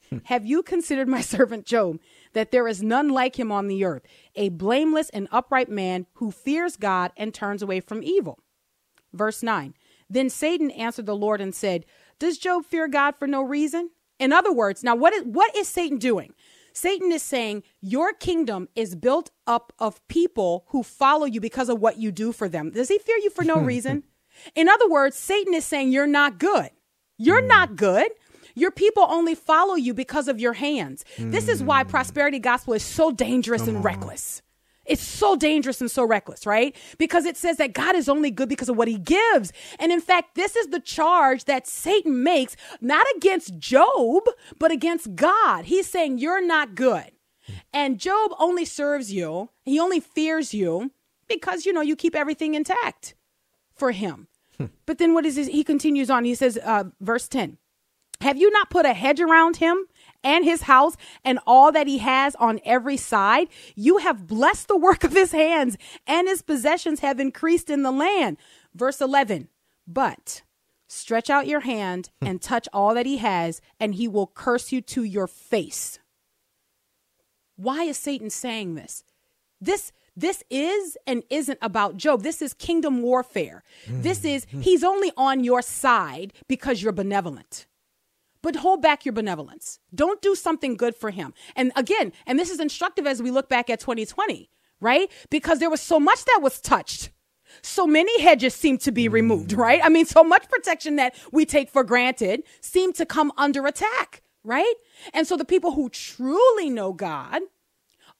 [0.08, 0.20] Hmm.
[0.26, 2.00] Have you considered my servant Job,
[2.34, 4.04] that there is none like him on the earth,
[4.36, 8.38] a blameless and upright man who fears God and turns away from evil?
[9.12, 9.74] Verse 9
[10.12, 11.88] Then Satan answered the Lord and said,
[12.20, 13.89] Does Job fear God for no reason?
[14.20, 16.36] In other words, now what is, what is Satan doing?
[16.80, 21.82] Satan is saying, Your kingdom is built up of people who follow you because of
[21.82, 22.72] what you do for them.
[22.72, 24.04] Does he fear you for no reason?
[24.56, 26.70] In other words, Satan is saying, You're not good.
[27.18, 27.48] You're hmm.
[27.48, 28.10] not good.
[28.56, 31.04] Your people only follow you because of your hands.
[31.18, 31.65] This is hmm.
[31.65, 34.42] why prosperity gospel is so dangerous and reckless.
[34.89, 36.75] It's so dangerous and so reckless, right?
[36.97, 39.54] Because it says that God is only good because of what he gives.
[39.78, 44.23] And in fact, this is the charge that Satan makes, not against Job,
[44.58, 45.65] but against God.
[45.65, 47.12] He's saying, You're not good.
[47.71, 50.91] And Job only serves you, he only fears you
[51.28, 53.15] because, you know, you keep everything intact
[53.75, 54.28] for him.
[54.86, 55.47] But then what is this?
[55.47, 56.25] He continues on.
[56.25, 57.58] He says, uh, verse 10
[58.21, 59.86] Have you not put a hedge around him
[60.23, 63.47] and his house and all that he has on every side?
[63.75, 65.77] You have blessed the work of his hands,
[66.08, 68.38] and his possessions have increased in the land.
[68.73, 69.47] Verse 11
[69.88, 70.41] But
[70.88, 72.27] stretch out your hand hmm.
[72.27, 75.99] and touch all that he has, and he will curse you to your face.
[77.55, 79.03] Why is Satan saying this?
[79.60, 82.23] This this is and isn't about Job.
[82.23, 83.63] This is kingdom warfare.
[83.88, 84.27] This hmm.
[84.27, 87.67] is he's only on your side because you're benevolent.
[88.41, 89.80] But hold back your benevolence.
[89.93, 91.34] Don't do something good for him.
[91.56, 94.49] And again, and this is instructive as we look back at 2020,
[94.80, 95.12] right?
[95.30, 97.10] Because there was so much that was touched.
[97.62, 99.58] So many hedges seem to be removed, mm.
[99.58, 99.82] right?
[99.84, 104.21] I mean, so much protection that we take for granted seem to come under attack,
[104.43, 104.73] right?
[105.13, 107.41] And so the people who truly know God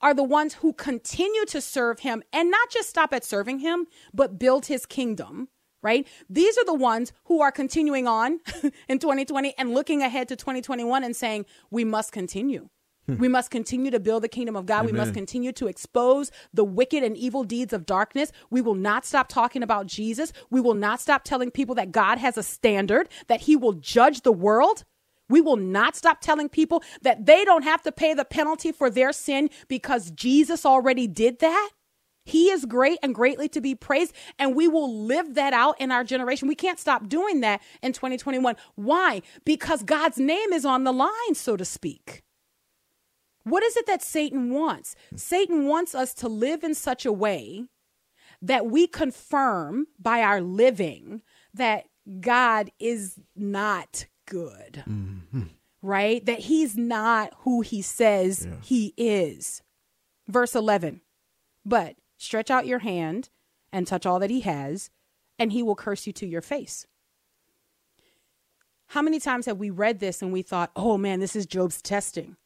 [0.02, 3.86] are the ones who continue to serve him and not just stop at serving him,
[4.14, 5.48] but build his kingdom,
[5.82, 6.06] right?
[6.28, 8.40] These are the ones who are continuing on
[8.88, 12.68] in 2020 and looking ahead to 2021 and saying, we must continue.
[13.06, 13.16] Hmm.
[13.16, 14.86] We must continue to build the kingdom of God.
[14.86, 18.30] We must continue to expose the wicked and evil deeds of darkness.
[18.50, 20.32] We will not stop talking about Jesus.
[20.50, 24.22] We will not stop telling people that God has a standard, that he will judge
[24.22, 24.84] the world.
[25.28, 28.90] We will not stop telling people that they don't have to pay the penalty for
[28.90, 31.70] their sin because Jesus already did that.
[32.24, 35.90] He is great and greatly to be praised, and we will live that out in
[35.90, 36.48] our generation.
[36.48, 38.56] We can't stop doing that in 2021.
[38.74, 39.22] Why?
[39.44, 42.22] Because God's name is on the line, so to speak.
[43.44, 44.94] What is it that Satan wants?
[45.16, 47.64] Satan wants us to live in such a way
[48.42, 51.22] that we confirm by our living
[51.54, 51.84] that
[52.20, 55.42] God is not good, mm-hmm.
[55.82, 56.24] right?
[56.24, 59.62] That he's not who he says he is.
[60.28, 61.00] Verse 11,
[61.64, 63.30] but stretch out your hand
[63.72, 64.90] and touch all that he has,
[65.38, 66.86] and he will curse you to your face.
[68.88, 71.80] How many times have we read this and we thought, oh man, this is Job's
[71.80, 72.36] testing?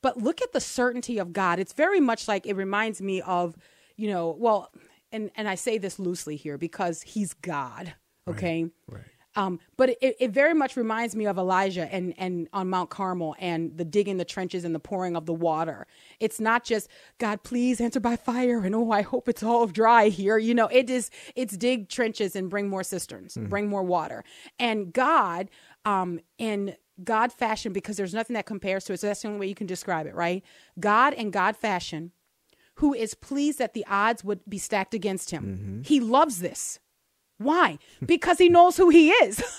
[0.00, 1.58] But look at the certainty of God.
[1.58, 3.56] It's very much like it reminds me of,
[3.96, 4.70] you know, well,
[5.10, 7.94] and, and I say this loosely here because he's God,
[8.28, 8.70] okay?
[8.86, 9.02] Right.
[9.38, 13.36] Um, but it, it very much reminds me of Elijah and, and on Mount Carmel
[13.38, 15.86] and the digging the trenches and the pouring of the water.
[16.18, 20.08] It's not just God, please answer by fire, and oh, I hope it's all dry
[20.08, 20.38] here.
[20.38, 24.24] You know, it is it's dig trenches and bring more cisterns, bring more water.
[24.58, 25.50] And God,
[25.84, 26.74] um, in
[27.04, 28.98] God fashion, because there's nothing that compares to it.
[28.98, 30.42] So that's the only way you can describe it, right?
[30.80, 32.10] God and God fashion,
[32.80, 35.44] who is pleased that the odds would be stacked against him.
[35.86, 36.80] He loves this.
[37.38, 37.78] Why?
[38.04, 39.42] Because he knows who he is.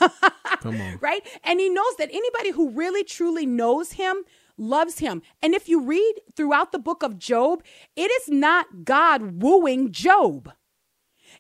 [0.59, 0.97] Come on.
[1.01, 1.21] right?
[1.43, 4.23] And he knows that anybody who really truly knows him
[4.57, 5.21] loves him.
[5.41, 7.63] And if you read throughout the book of Job,
[7.95, 10.51] it is not God wooing Job.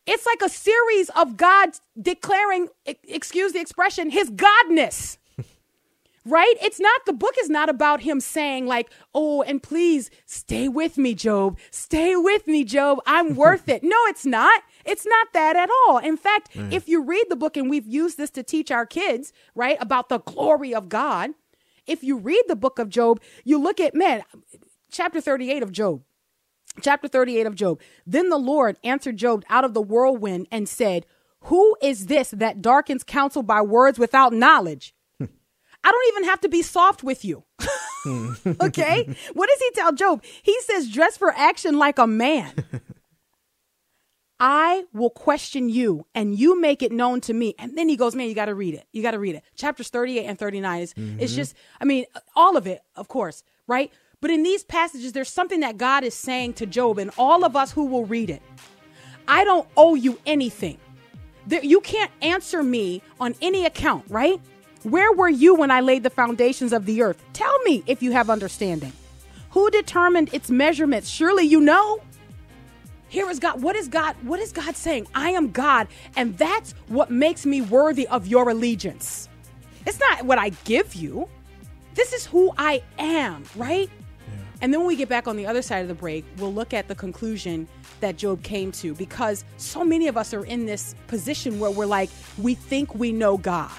[0.05, 1.69] It's like a series of God
[2.01, 5.17] declaring, excuse the expression, his godness.
[6.25, 6.53] Right?
[6.61, 10.97] It's not, the book is not about him saying, like, oh, and please stay with
[10.97, 11.57] me, Job.
[11.71, 12.99] Stay with me, Job.
[13.07, 13.81] I'm worth it.
[13.89, 14.61] No, it's not.
[14.85, 15.97] It's not that at all.
[15.97, 16.71] In fact, mm.
[16.71, 20.09] if you read the book, and we've used this to teach our kids, right, about
[20.09, 21.31] the glory of God,
[21.85, 24.23] if you read the book of Job, you look at, man,
[24.91, 26.03] chapter 38 of Job.
[26.81, 27.81] Chapter 38 of Job.
[28.05, 31.05] Then the Lord answered Job out of the whirlwind and said,
[31.41, 34.93] Who is this that darkens counsel by words without knowledge?
[35.17, 35.25] Hmm.
[35.83, 37.43] I don't even have to be soft with you.
[37.59, 38.33] Hmm.
[38.61, 39.15] okay?
[39.33, 40.23] What does he tell Job?
[40.43, 42.53] He says, Dress for action like a man.
[44.39, 47.55] I will question you and you make it known to me.
[47.59, 48.87] And then he goes, Man, you got to read it.
[48.93, 49.43] You got to read it.
[49.55, 51.19] Chapters 38 and 39 is, mm-hmm.
[51.19, 53.91] it's just, I mean, all of it, of course, right?
[54.21, 57.55] But in these passages, there's something that God is saying to Job and all of
[57.55, 58.41] us who will read it.
[59.27, 60.77] I don't owe you anything.
[61.47, 64.39] There, you can't answer me on any account, right?
[64.83, 67.21] Where were you when I laid the foundations of the earth?
[67.33, 68.93] Tell me if you have understanding.
[69.51, 71.09] Who determined its measurements?
[71.09, 72.01] Surely you know.
[73.09, 73.61] Here is God.
[73.61, 74.15] What is God?
[74.21, 75.07] What is God saying?
[75.15, 79.27] I am God, and that's what makes me worthy of your allegiance.
[79.87, 81.27] It's not what I give you.
[81.95, 83.89] This is who I am, right?
[84.61, 86.73] And then when we get back on the other side of the break, we'll look
[86.73, 87.67] at the conclusion
[88.01, 91.85] that Job came to because so many of us are in this position where we're
[91.85, 93.71] like, we think we know God.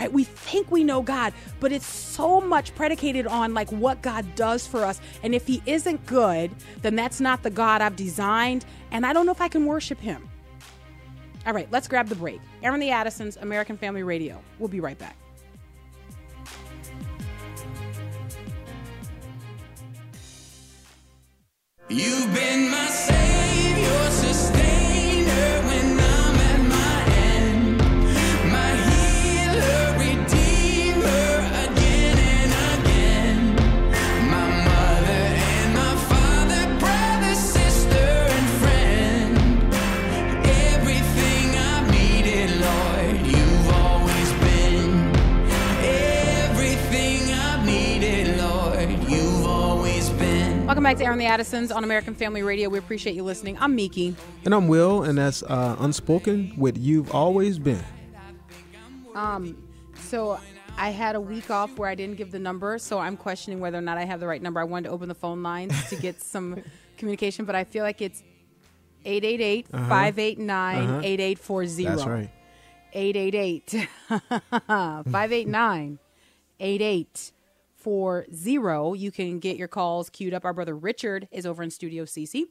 [0.00, 0.10] Right?
[0.10, 4.66] We think we know God, but it's so much predicated on like what God does
[4.66, 4.98] for us.
[5.22, 9.26] And if he isn't good, then that's not the God I've designed, and I don't
[9.26, 10.26] know if I can worship him.
[11.46, 12.40] All right, let's grab the break.
[12.62, 14.40] Airing the Addisons, American Family Radio.
[14.58, 15.18] We'll be right back.
[21.90, 24.69] You've been my savior, sustainer
[50.70, 52.68] Welcome back to Airing the Addisons on American Family Radio.
[52.68, 53.58] We appreciate you listening.
[53.58, 54.14] I'm Miki.
[54.44, 57.82] And I'm Will, and that's uh, Unspoken with You've Always Been.
[59.16, 59.60] Um,
[59.96, 60.38] so
[60.76, 63.78] I had a week off where I didn't give the number, so I'm questioning whether
[63.78, 64.60] or not I have the right number.
[64.60, 66.62] I wanted to open the phone lines to get some
[66.96, 68.22] communication, but I feel like it's
[69.04, 71.84] 888 589 8840.
[71.84, 72.30] That's right.
[72.92, 73.88] 888
[74.68, 75.98] 589
[76.60, 77.39] 8840.
[78.94, 80.44] You can get your calls queued up.
[80.44, 82.44] Our brother Richard is over in Studio CC,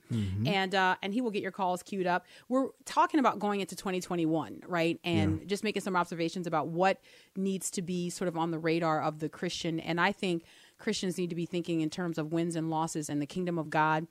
[0.47, 2.25] and uh, and he will get your calls queued up.
[2.47, 4.99] We're talking about going into 2021, right?
[5.03, 6.99] And just making some observations about what
[7.35, 9.79] needs to be sort of on the radar of the Christian.
[9.79, 10.43] And I think
[10.77, 13.69] Christians need to be thinking in terms of wins and losses and the kingdom of
[13.69, 14.07] God.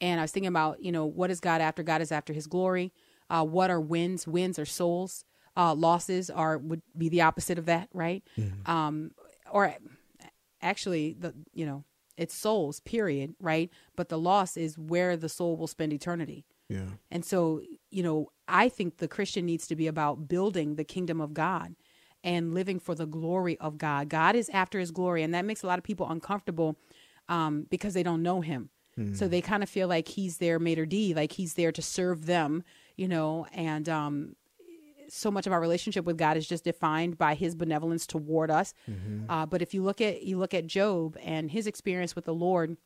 [0.00, 1.82] And I was thinking about, you know, what is God after?
[1.82, 2.92] God is after his glory.
[3.28, 4.26] Uh, what are wins?
[4.26, 5.24] Wins are souls.
[5.56, 8.22] Uh, losses are would be the opposite of that, right?
[8.66, 9.10] Um,
[9.50, 9.74] or
[10.62, 11.84] actually, the you know,
[12.16, 13.70] it's souls, period, right?
[13.96, 16.44] But the loss is where the soul will spend eternity.
[16.68, 16.90] Yeah.
[17.10, 21.20] And so, you know, I think the Christian needs to be about building the kingdom
[21.20, 21.74] of God
[22.22, 24.08] and living for the glory of God.
[24.08, 26.76] God is after his glory, and that makes a lot of people uncomfortable
[27.28, 28.70] um, because they don't know him.
[29.14, 32.26] So they kind of feel like he's their maître d', like he's there to serve
[32.26, 32.62] them,
[32.96, 34.36] you know, and um,
[35.10, 38.74] so much of our relationship with God is just defined by His benevolence toward us.
[39.28, 42.34] Uh, but if you look at you look at Job and his experience with the
[42.34, 42.76] Lord,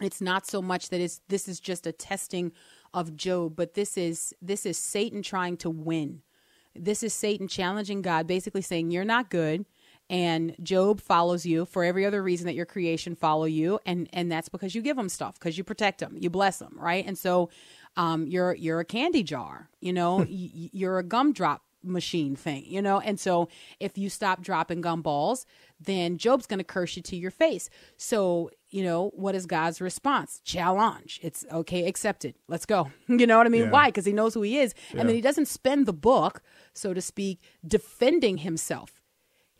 [0.00, 2.52] it's not so much that it's this is just a testing
[2.92, 6.22] of Job, but this is this is Satan trying to win.
[6.74, 9.64] This is Satan challenging God, basically saying you're not good.
[10.10, 14.30] And Job follows you for every other reason that your creation follow you, and and
[14.30, 17.06] that's because you give them stuff, because you protect them you bless them right?
[17.06, 17.48] And so,
[17.96, 23.00] um, you're you're a candy jar, you know, you're a gumdrop machine thing, you know.
[23.00, 23.48] And so,
[23.80, 25.44] if you stop dropping gumballs,
[25.80, 27.68] then Job's going to curse you to your face.
[27.96, 30.40] So, you know, what is God's response?
[30.44, 31.20] Challenge.
[31.22, 32.34] It's okay, accepted.
[32.48, 32.90] Let's go.
[33.06, 33.64] You know what I mean?
[33.64, 33.70] Yeah.
[33.70, 33.88] Why?
[33.88, 36.42] Because he knows who he is, and then he doesn't spend the book,
[36.72, 39.00] so to speak, defending himself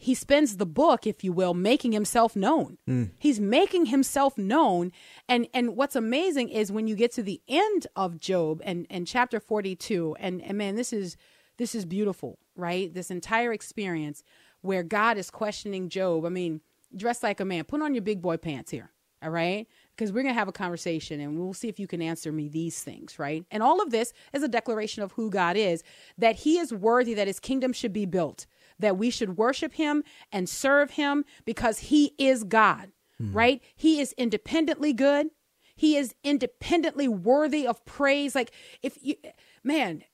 [0.04, 2.76] he spends the book, if you will, making himself known.
[2.86, 3.12] Mm.
[3.18, 4.92] He's making himself known.
[5.30, 9.06] And and what's amazing is when you get to the end of Job and, and
[9.06, 11.16] chapter 42, and, and man, this is
[11.56, 12.92] this is beautiful, right?
[12.92, 14.22] This entire experience
[14.60, 16.26] where God is questioning Job.
[16.26, 16.60] I mean,
[16.94, 18.90] dress like a man, put on your big boy pants here.
[19.22, 19.66] All right.
[19.96, 22.48] Because we're going to have a conversation and we'll see if you can answer me
[22.48, 23.42] these things, right?
[23.50, 25.82] And all of this is a declaration of who God is,
[26.18, 28.44] that he is worthy, that his kingdom should be built,
[28.78, 30.02] that we should worship him
[30.32, 32.92] and serve him because he is God,
[33.32, 33.62] right?
[33.76, 35.28] He is independently good.
[35.76, 38.34] He is independently worthy of praise.
[38.34, 38.52] Like,
[38.82, 39.16] if you,
[39.62, 40.04] man,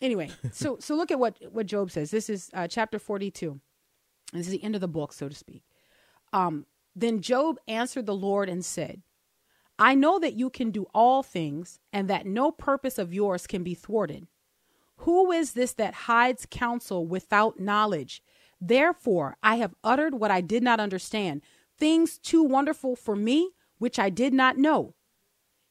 [0.00, 2.10] anyway, so so look at what what Job says.
[2.10, 3.60] This is uh, chapter 42.
[4.32, 5.62] This is the end of the book, so to speak.
[6.32, 9.02] Um, then Job answered the Lord and said,
[9.78, 13.62] I know that you can do all things, and that no purpose of yours can
[13.62, 14.26] be thwarted.
[15.04, 18.22] Who is this that hides counsel without knowledge?
[18.60, 21.40] Therefore, I have uttered what I did not understand,
[21.78, 24.94] things too wonderful for me, which I did not know.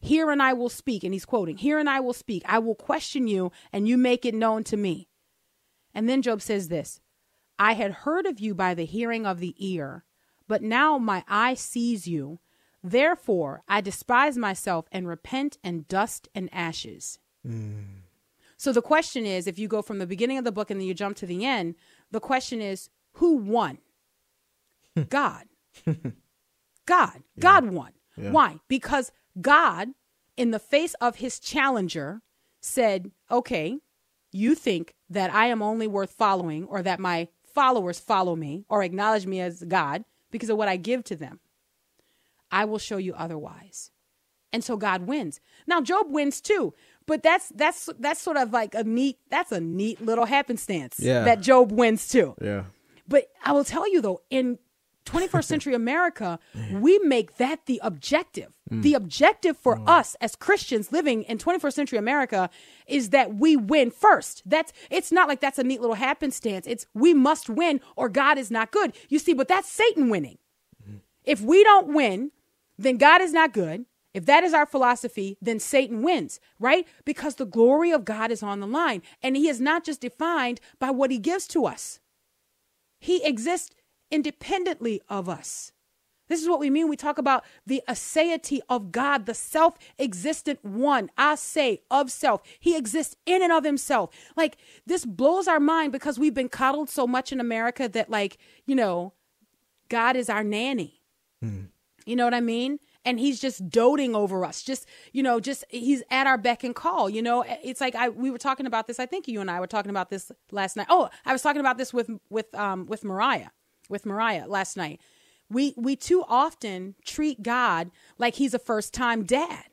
[0.01, 2.41] Hear and I will speak, and he's quoting, Hear and I will speak.
[2.47, 5.09] I will question you, and you make it known to me.
[5.93, 6.99] And then Job says this
[7.59, 10.05] I had heard of you by the hearing of the ear,
[10.47, 12.39] but now my eye sees you.
[12.83, 17.19] Therefore, I despise myself and repent in dust and ashes.
[17.45, 17.98] Mm.
[18.59, 20.87] So the question is if you go from the beginning of the book and then
[20.87, 21.75] you jump to the end,
[22.11, 23.77] the question is who won?
[24.95, 25.03] Hmm.
[25.03, 25.45] God.
[26.85, 27.23] God.
[27.39, 27.93] God won.
[28.15, 28.59] Why?
[28.67, 29.89] Because God,
[30.35, 32.21] in the face of his challenger,
[32.59, 33.77] said, Okay,
[34.33, 38.83] you think that I am only worth following or that my followers follow me or
[38.83, 41.39] acknowledge me as God because of what I give to them.
[42.51, 43.91] I will show you otherwise.
[44.51, 45.39] And so God wins.
[45.65, 46.73] Now Job wins too,
[47.09, 51.23] but that's that's that's sort of like a neat that's a neat little happenstance Yeah.
[51.25, 52.35] that Job wins too.
[52.41, 52.63] Yeah.
[53.07, 54.59] But I will tell you though, in
[55.05, 56.37] 21st century America,
[56.71, 58.53] we make that the objective.
[58.71, 62.51] The objective for us as Christians living in 21st century America
[62.85, 64.43] is that we win first.
[64.45, 66.67] That's it's not like that's a neat little happenstance.
[66.67, 68.93] It's we must win or God is not good.
[69.09, 70.37] You see, but that's Satan winning.
[71.23, 72.29] If we don't win,
[72.77, 73.85] then God is not good.
[74.19, 76.85] If that is our philosophy, then Satan wins, right?
[77.05, 79.01] Because the glory of God is on the line.
[79.23, 82.01] And he is not just defined by what he gives to us,
[82.99, 83.73] he exists
[84.11, 85.71] independently of us.
[86.27, 86.89] This is what we mean.
[86.89, 92.41] We talk about the aseity of God, the self existent one, I say, of self.
[92.59, 94.09] He exists in and of himself.
[94.35, 98.37] Like, this blows our mind because we've been coddled so much in America that, like,
[98.65, 99.13] you know,
[99.87, 101.01] God is our nanny.
[101.41, 101.67] Hmm.
[102.05, 102.79] You know what I mean?
[103.09, 104.61] And he's just doting over us.
[104.61, 107.09] Just, you know, just he's at our beck and call.
[107.09, 108.99] You know, it's like I we were talking about this.
[108.99, 110.87] I think you and I were talking about this last night.
[110.89, 113.49] Oh, I was talking about this with with um with Mariah,
[113.89, 115.01] with Mariah last night.
[115.49, 117.89] We we too often treat God
[118.19, 119.65] like he's a first time dad.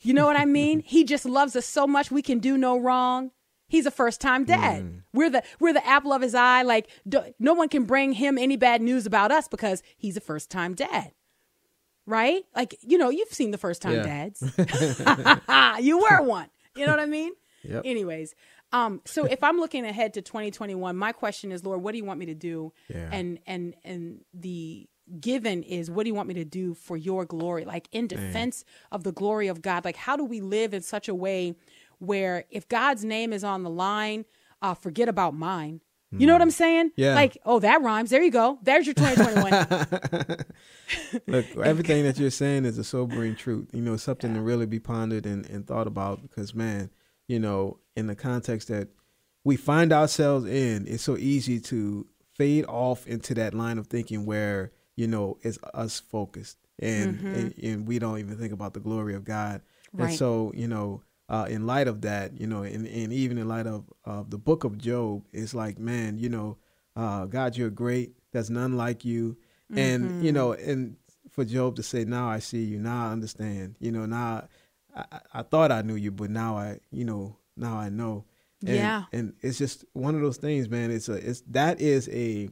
[0.00, 0.80] You know what I mean?
[0.86, 3.30] he just loves us so much we can do no wrong.
[3.68, 4.82] He's a first time dad.
[5.12, 6.62] We're the we're the apple of his eye.
[6.62, 10.20] Like do, no one can bring him any bad news about us because he's a
[10.20, 11.12] first time dad.
[12.06, 12.44] Right?
[12.54, 14.02] Like you know, you've seen the first time Yeah.
[14.02, 14.42] dads.
[15.84, 16.48] you were one.
[16.74, 17.32] You know what I mean?
[17.62, 17.82] Yep.
[17.86, 18.34] Anyways,
[18.72, 22.04] um, so if I'm looking ahead to 2021, my question is, Lord, what do you
[22.04, 22.72] want me to do?
[22.88, 23.08] Yeah.
[23.10, 24.88] And and and the
[25.20, 28.64] given is what do you want me to do for your glory like in defense
[28.90, 31.54] of the glory of god like how do we live in such a way
[31.98, 34.24] where if god's name is on the line
[34.62, 35.82] uh forget about mine
[36.20, 36.44] you know what mm.
[36.44, 37.14] i'm saying Yeah.
[37.14, 40.44] like oh that rhymes there you go there's your 2021
[41.26, 43.68] Look, everything that you're saying is a sobering truth.
[43.72, 46.90] You know, something to really be pondered and, and thought about because, man,
[47.26, 48.88] you know, in the context that
[49.44, 54.26] we find ourselves in, it's so easy to fade off into that line of thinking
[54.26, 57.26] where, you know, it's us focused and, mm-hmm.
[57.26, 59.62] and, and we don't even think about the glory of God.
[59.92, 60.18] And Right.
[60.18, 63.66] so, you know, uh, in light of that, you know, and, and even in light
[63.66, 66.58] of, of the book of Job, it's like, man, you know,
[66.96, 68.12] uh, God, you're great.
[68.32, 69.36] There's none like you.
[69.74, 70.96] And, you know, and
[71.30, 74.44] for Job to say, now I see you, now I understand, you know, now
[74.94, 78.24] I, I, I thought I knew you, but now I, you know, now I know.
[78.64, 79.04] And, Yeah.
[79.12, 80.90] And it's just one of those things, man.
[80.90, 82.50] It's a, it's, that is a,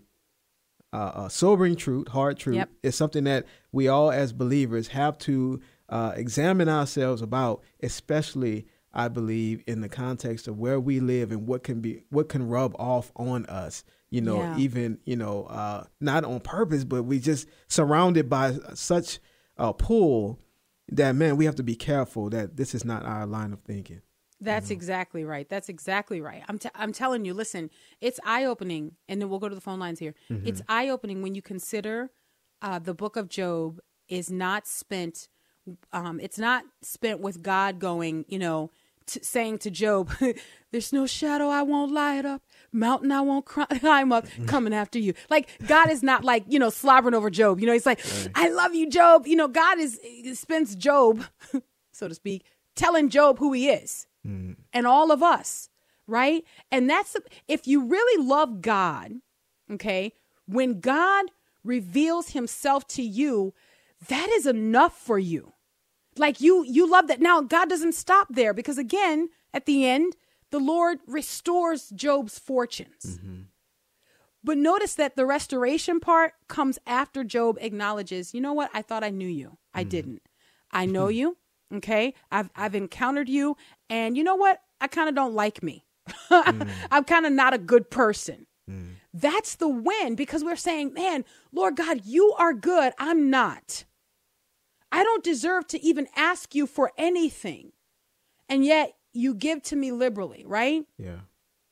[0.93, 2.57] uh, a sobering truth, hard truth.
[2.57, 2.71] Yep.
[2.83, 5.61] It's something that we all as believers have to
[5.93, 11.47] uh, examine ourselves about, especially I believe in the context of where we live and
[11.47, 13.85] what can be what can rub off on us.
[14.11, 14.59] You know, Yeah.
[14.59, 19.19] even you know, uh, not on purpose, but we just surrounded by such
[19.57, 20.39] a pull
[20.91, 24.03] that man, we have to be careful that this is not our line of thinking.
[24.41, 25.49] That's exactly right.
[25.49, 26.43] That's exactly right.
[26.49, 27.71] I'm, t- I'm telling you, listen,
[28.01, 28.97] it's eye opening.
[29.09, 30.15] And then we'll go to the phone lines here.
[30.29, 32.11] It's eye opening when you consider
[32.61, 33.79] uh, the book of Job
[34.09, 35.29] is not spent,
[35.93, 38.71] um, it's not spent with God going, you know,
[39.07, 40.11] t- saying to Job,
[40.73, 42.43] there's no shadow I won't light up,
[42.73, 43.45] mountain I won't
[43.81, 45.15] climb up, coming after you.
[45.31, 47.61] Like, God is not like, you know, slobbering over Job.
[47.61, 48.05] You know, he's like,
[48.35, 49.27] I love you, Job.
[49.27, 50.01] You know, God is,
[50.35, 51.25] spends Job,
[51.93, 52.45] so to speak,
[52.75, 54.07] telling Job who he is
[54.73, 55.69] and all of us,
[56.07, 56.45] right?
[56.71, 57.17] And that's
[57.49, 59.13] if you really love God,
[59.71, 60.13] okay,
[60.47, 61.27] when God
[61.65, 63.55] reveals himself to you,
[64.09, 65.53] that is enough for you.
[66.17, 67.21] Like you you love that.
[67.21, 70.17] Now God doesn't stop there because again, at the end,
[70.51, 73.19] the Lord restores Job's fortunes.
[73.19, 73.43] Mm-hmm.
[74.45, 78.71] But notice that the restoration part comes after Job acknowledges, you know what?
[78.75, 79.59] I thought I knew you.
[79.73, 79.91] I mm-hmm.
[79.91, 80.23] didn't.
[80.71, 81.17] I know mm-hmm.
[81.17, 81.37] you.
[81.77, 82.15] Okay.
[82.31, 83.57] I've I've encountered you.
[83.89, 84.61] And you know what?
[84.81, 85.85] I kind of don't like me.
[86.33, 86.69] Mm.
[86.91, 88.47] I'm kind of not a good person.
[88.69, 88.95] Mm.
[89.13, 92.95] That's the win because we're saying, man, Lord God, you are good.
[92.99, 93.85] I'm not.
[94.93, 97.73] I don't deserve to even ask you for anything.
[98.49, 100.85] And yet you give to me liberally, right?
[100.99, 101.21] Yeah.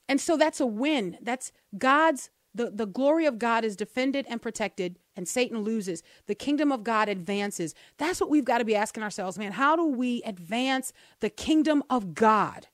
[0.09, 1.19] And so that's a win.
[1.21, 6.03] That's God's the, the glory of God is defended and protected, and Satan loses.
[6.27, 7.75] The kingdom of God advances.
[7.97, 9.53] That's what we've got to be asking ourselves, man.
[9.53, 12.67] How do we advance the kingdom of God?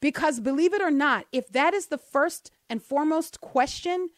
[0.00, 4.10] Because believe it or not, if that is the first and foremost question,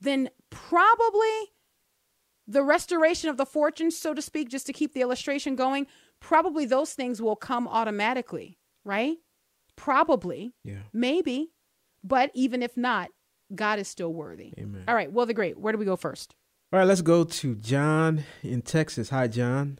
[0.00, 1.52] then probably
[2.52, 5.86] the restoration of the fortunes, so to speak, just to keep the illustration going,
[6.20, 9.16] probably those things will come automatically, right?
[9.74, 10.54] Probably.
[10.62, 10.82] Yeah.
[10.92, 11.52] Maybe.
[12.04, 13.08] But even if not,
[13.54, 14.52] God is still worthy.
[14.58, 14.84] Amen.
[14.86, 15.10] All right.
[15.10, 15.58] Well, the great.
[15.58, 16.34] Where do we go first?
[16.72, 19.10] All right, let's go to John in Texas.
[19.10, 19.78] Hi, John.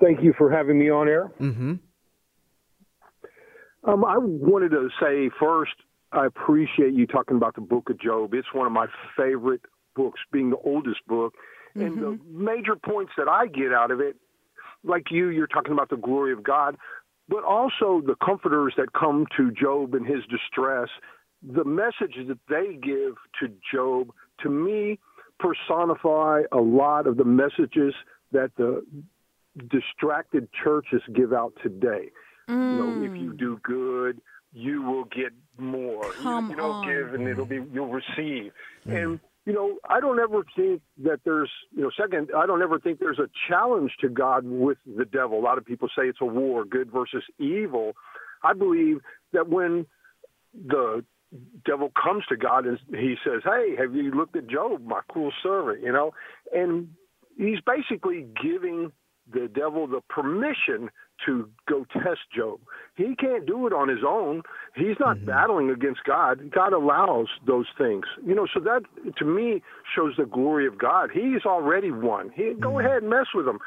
[0.00, 1.32] Thank you for having me on air.
[1.40, 1.74] Mm-hmm.
[3.84, 5.74] Um, I wanted to say first,
[6.12, 8.34] I appreciate you talking about the book of Job.
[8.34, 8.86] It's one of my
[9.16, 9.60] favorite
[9.94, 11.34] books, being the oldest book.
[11.74, 12.44] And the mm-hmm.
[12.44, 14.16] major points that I get out of it,
[14.84, 16.76] like you, you're talking about the glory of God,
[17.28, 20.88] but also the comforters that come to Job in his distress,
[21.42, 25.00] the message that they give to Job, to me,
[25.40, 27.94] personify a lot of the messages
[28.32, 28.84] that the
[29.70, 32.10] distracted churches give out today.
[32.48, 33.38] You know, if you mm.
[33.38, 34.20] do good,
[34.52, 36.12] you will get more.
[36.12, 36.86] Come you, you know, on.
[36.86, 38.52] give and it'll be you'll receive.
[38.86, 39.02] Mm.
[39.02, 42.78] And you know, I don't ever think that there's you know, second, I don't ever
[42.78, 45.38] think there's a challenge to God with the devil.
[45.38, 47.92] A lot of people say it's a war, good versus evil.
[48.42, 49.00] I believe
[49.32, 49.86] that when
[50.54, 51.04] the
[51.66, 55.32] devil comes to God and he says, "Hey, have you looked at Job, my cruel
[55.42, 56.14] servant?" You know,
[56.52, 56.94] and
[57.36, 58.92] he's basically giving
[59.32, 60.90] the devil the permission
[61.26, 62.60] to go test Job.
[62.96, 64.42] He can't do it on his own.
[64.74, 66.50] He's not battling against God.
[66.50, 68.04] God allows those things.
[68.24, 68.82] You know, so that
[69.16, 69.62] to me
[69.94, 71.10] shows the glory of God.
[71.12, 72.30] He's already won.
[72.34, 73.58] He go ahead and mess with him.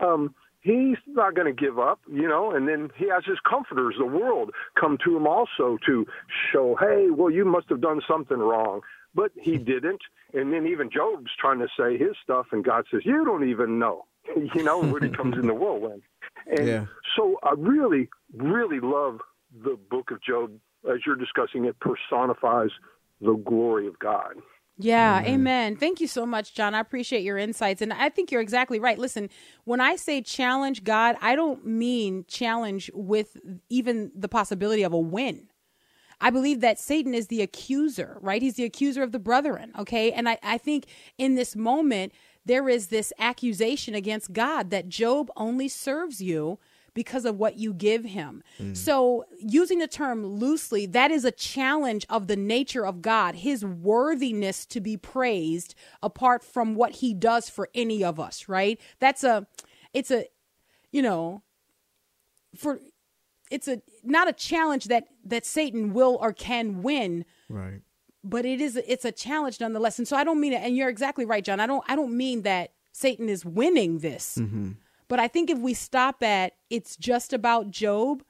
[0.00, 0.34] Um
[0.64, 4.06] He's not going to give up, you know, and then he has his comforters, the
[4.06, 4.50] world,
[4.80, 6.06] come to him also to
[6.50, 8.80] show, hey, well, you must have done something wrong.
[9.14, 9.64] But he hmm.
[9.64, 10.02] didn't.
[10.32, 13.78] And then even Job's trying to say his stuff, and God says, you don't even
[13.78, 14.04] know,
[14.54, 16.02] you know, when he comes in the whirlwind.
[16.46, 16.86] And Yeah.
[17.16, 19.20] so I really, really love
[19.62, 20.52] the book of Job
[20.92, 22.70] as you're discussing it personifies
[23.20, 24.34] the glory of God.
[24.76, 25.76] Yeah, amen.
[25.76, 26.74] Thank you so much, John.
[26.74, 27.80] I appreciate your insights.
[27.80, 28.98] And I think you're exactly right.
[28.98, 29.30] Listen,
[29.62, 33.36] when I say challenge God, I don't mean challenge with
[33.68, 35.48] even the possibility of a win.
[36.20, 38.42] I believe that Satan is the accuser, right?
[38.42, 40.12] He's the accuser of the brethren, okay?
[40.12, 40.86] And I, I think
[41.18, 42.12] in this moment,
[42.44, 46.58] there is this accusation against God that Job only serves you
[46.94, 48.42] because of what you give him.
[48.60, 48.76] Mm.
[48.76, 53.64] So, using the term loosely, that is a challenge of the nature of God, his
[53.64, 58.80] worthiness to be praised apart from what he does for any of us, right?
[59.00, 59.46] That's a
[59.92, 60.26] it's a
[60.92, 61.42] you know,
[62.56, 62.78] for
[63.50, 67.80] it's a not a challenge that that Satan will or can win, Right.
[68.22, 69.98] but it is it's a challenge nonetheless.
[69.98, 70.62] And so I don't mean it.
[70.62, 71.60] And you're exactly right, John.
[71.60, 74.36] I don't I don't mean that Satan is winning this.
[74.40, 74.72] Mm-hmm.
[75.08, 78.22] But I think if we stop at it's just about Job,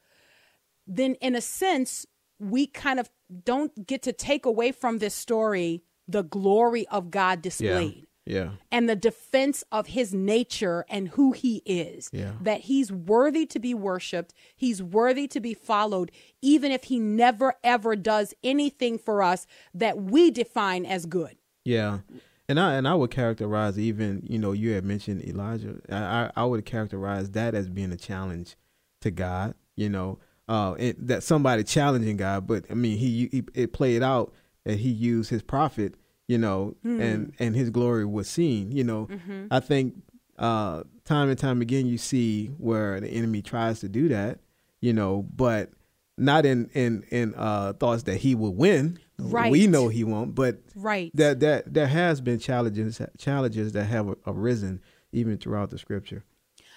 [0.86, 2.06] then in a sense
[2.40, 3.08] we kind of
[3.44, 8.50] don't get to take away from this story the glory of God displayed Yeah.
[8.72, 12.08] and the defense of his nature and who he is.
[12.12, 12.32] Yeah.
[12.40, 16.10] That he's worthy to be worshiped, he's worthy to be followed,
[16.40, 21.36] even if he never ever does anything for us that we define as good.
[21.64, 22.00] Yeah,
[22.48, 25.76] and I and I would characterize even you know you had mentioned Elijah.
[25.90, 28.56] I I, would characterize that as being a challenge
[29.00, 29.54] to God.
[29.76, 30.18] You know,
[30.48, 34.32] uh, that somebody challenging God, but I mean, he, he it played out
[34.64, 35.94] that he used his prophet.
[36.28, 37.00] You know, Hmm.
[37.00, 38.72] and and his glory was seen.
[38.72, 39.46] You know, Mm-hmm.
[39.50, 39.94] I think
[40.38, 44.38] uh, time and time again you see where the enemy tries to do that.
[44.80, 45.70] You know, but
[46.16, 48.98] not in in in uh, thoughts that he will win.
[49.18, 49.50] Right.
[49.52, 51.10] We know he won't, but Right.
[51.14, 54.80] that that there has been challenges challenges that have arisen
[55.12, 56.24] even throughout the scripture.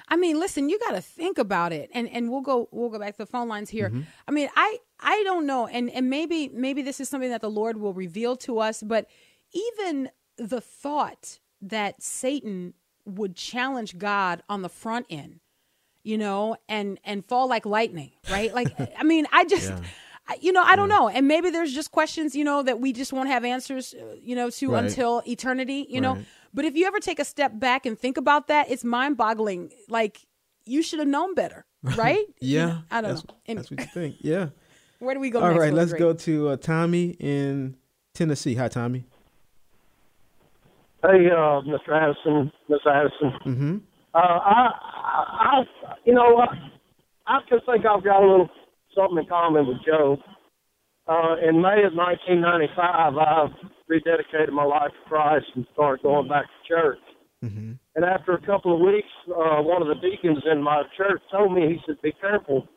[0.09, 2.99] I mean, listen, you got to think about it, and and we'll go we'll go
[2.99, 3.91] back to the phone lines here.
[4.27, 7.49] I mean, I I don't know, and and maybe maybe this is something that the
[7.49, 9.07] Lord will reveal to us, but
[9.57, 12.73] even the thought that Satan
[13.05, 15.39] would challenge God on the front end,
[16.03, 18.53] you know, and and fall like lightning, right?
[18.53, 19.71] Like, I mean, I just.
[19.71, 22.91] I- You know, I don't know, and maybe there's just questions, you know, that we
[22.91, 24.83] just won't have answers, uh, you know, to Right.
[24.83, 26.17] until eternity, you know.
[26.53, 29.71] But if you ever take a step back and think about that, it's mind-boggling.
[29.87, 30.27] Like
[30.65, 32.25] you should have known better, right?
[32.41, 33.35] Yeah, I don't that's, know.
[33.45, 34.15] And That's what you think.
[34.19, 34.49] Yeah.
[34.99, 35.99] where do we go All right, let's Gray?
[35.99, 37.77] go to uh, Tommy in
[38.13, 38.55] Tennessee.
[38.55, 39.05] Hi, Tommy.
[41.03, 41.93] Hey, uh, Mr.
[41.93, 43.31] Addison, Miss Addison.
[43.45, 43.77] Mm-hmm.
[44.13, 46.47] Uh, I, I, I, you know, I,
[47.27, 48.49] I just think I've got a little
[48.95, 50.17] something in common with Joe.
[51.07, 53.47] Uh, in May of 1995, I
[53.89, 56.99] rededicated my life to Christ and started going back to church.
[57.43, 57.73] Mm-hmm.
[57.95, 61.53] And after a couple of weeks, uh, one of the deacons in my church told
[61.53, 62.67] me, he said, "Be careful."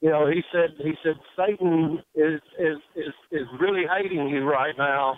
[0.00, 4.74] You know, he said, he said, Satan is is is is really hating you right
[4.76, 5.16] now,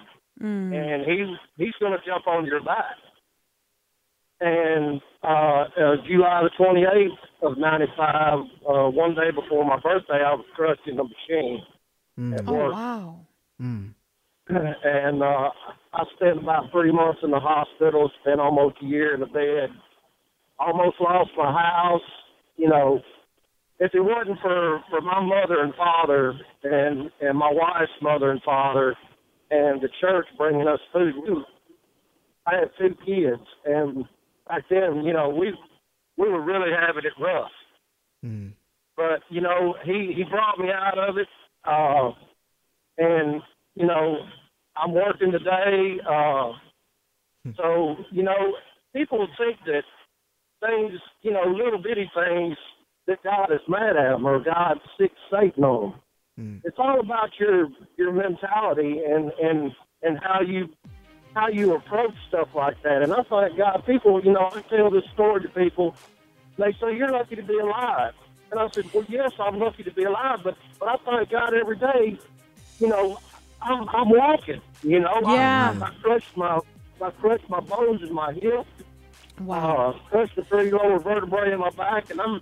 [0.74, 2.96] and he's he's going to jump on your back.
[4.40, 10.34] And uh, uh, July the 28th of '95, uh, one day before my birthday, I
[10.34, 11.62] was crushed in a machine
[12.34, 13.20] at Oh wow.
[13.60, 13.94] Mm.
[14.48, 15.50] and uh,
[15.94, 18.10] I spent about three months in the hospital.
[18.20, 19.70] Spent almost a year in the bed.
[20.58, 22.02] Almost lost my house.
[22.56, 23.00] You know,
[23.78, 28.42] if it wasn't for for my mother and father, and and my wife's mother and
[28.42, 28.94] father,
[29.54, 31.44] and the church bringing us food, we,
[32.46, 34.04] I had two kids, and
[34.48, 35.52] back then, you know, we
[36.16, 37.50] we were really having it rough.
[38.24, 38.52] Mm.
[38.96, 41.28] but you know he he brought me out of it.
[41.64, 42.12] Uh
[42.96, 43.42] and
[43.74, 44.18] you know
[44.76, 45.98] i'm working today.
[46.08, 46.52] Uh
[47.56, 48.54] so you know
[48.94, 49.82] people think that
[50.60, 52.56] things you know little bitty things
[53.06, 56.00] that god is mad at them or god sticks satan on them
[56.38, 56.60] Mm.
[56.64, 59.72] it's all about your your mentality and and
[60.02, 60.68] and how you
[61.34, 64.90] how you approach stuff like that and i thank god people you know i tell
[64.90, 65.94] this story to people
[66.58, 68.14] they say you're lucky to be alive
[68.54, 71.54] and I said, well, yes, I'm lucky to be alive, but but I thank God
[71.54, 72.16] every day.
[72.78, 73.18] You know,
[73.60, 74.60] I'm I'm walking.
[74.84, 75.74] You know, Yeah.
[75.80, 76.60] I, I crushed my
[77.02, 78.64] I crushed my bones in my hip.
[79.40, 79.96] Wow.
[79.96, 82.40] Uh, crushed the three lower vertebrae in my back, and I'm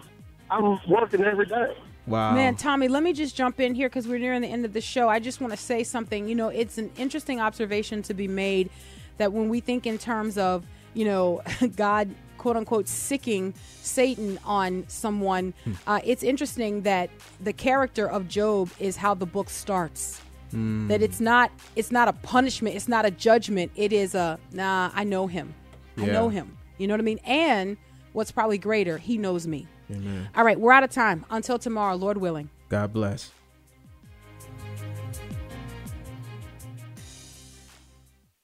[0.51, 1.75] I'm working every day.
[2.07, 2.35] Wow.
[2.35, 4.81] Man, Tommy, let me just jump in here because we're nearing the end of the
[4.81, 5.09] show.
[5.09, 6.29] I just want to say something.
[6.29, 8.71] You know, it's an interesting observation to be made
[9.19, 11.43] that when we think in terms of, you know,
[11.77, 15.55] God, quote unquote, sicking Satan on someone,
[15.87, 17.09] uh, it's interesting that
[17.41, 20.21] the character of Job is how the book starts.
[20.89, 23.73] That it's not it's not a punishment, it's not a judgment.
[23.75, 25.55] It is a nah, I know him.
[25.97, 26.59] I know him.
[26.77, 27.21] You know what I mean?
[27.25, 27.77] And
[28.13, 29.67] what's probably greater, he knows me.
[30.35, 31.25] All right, we're out of time.
[31.31, 32.51] Until tomorrow, Lord willing.
[32.69, 33.31] God bless.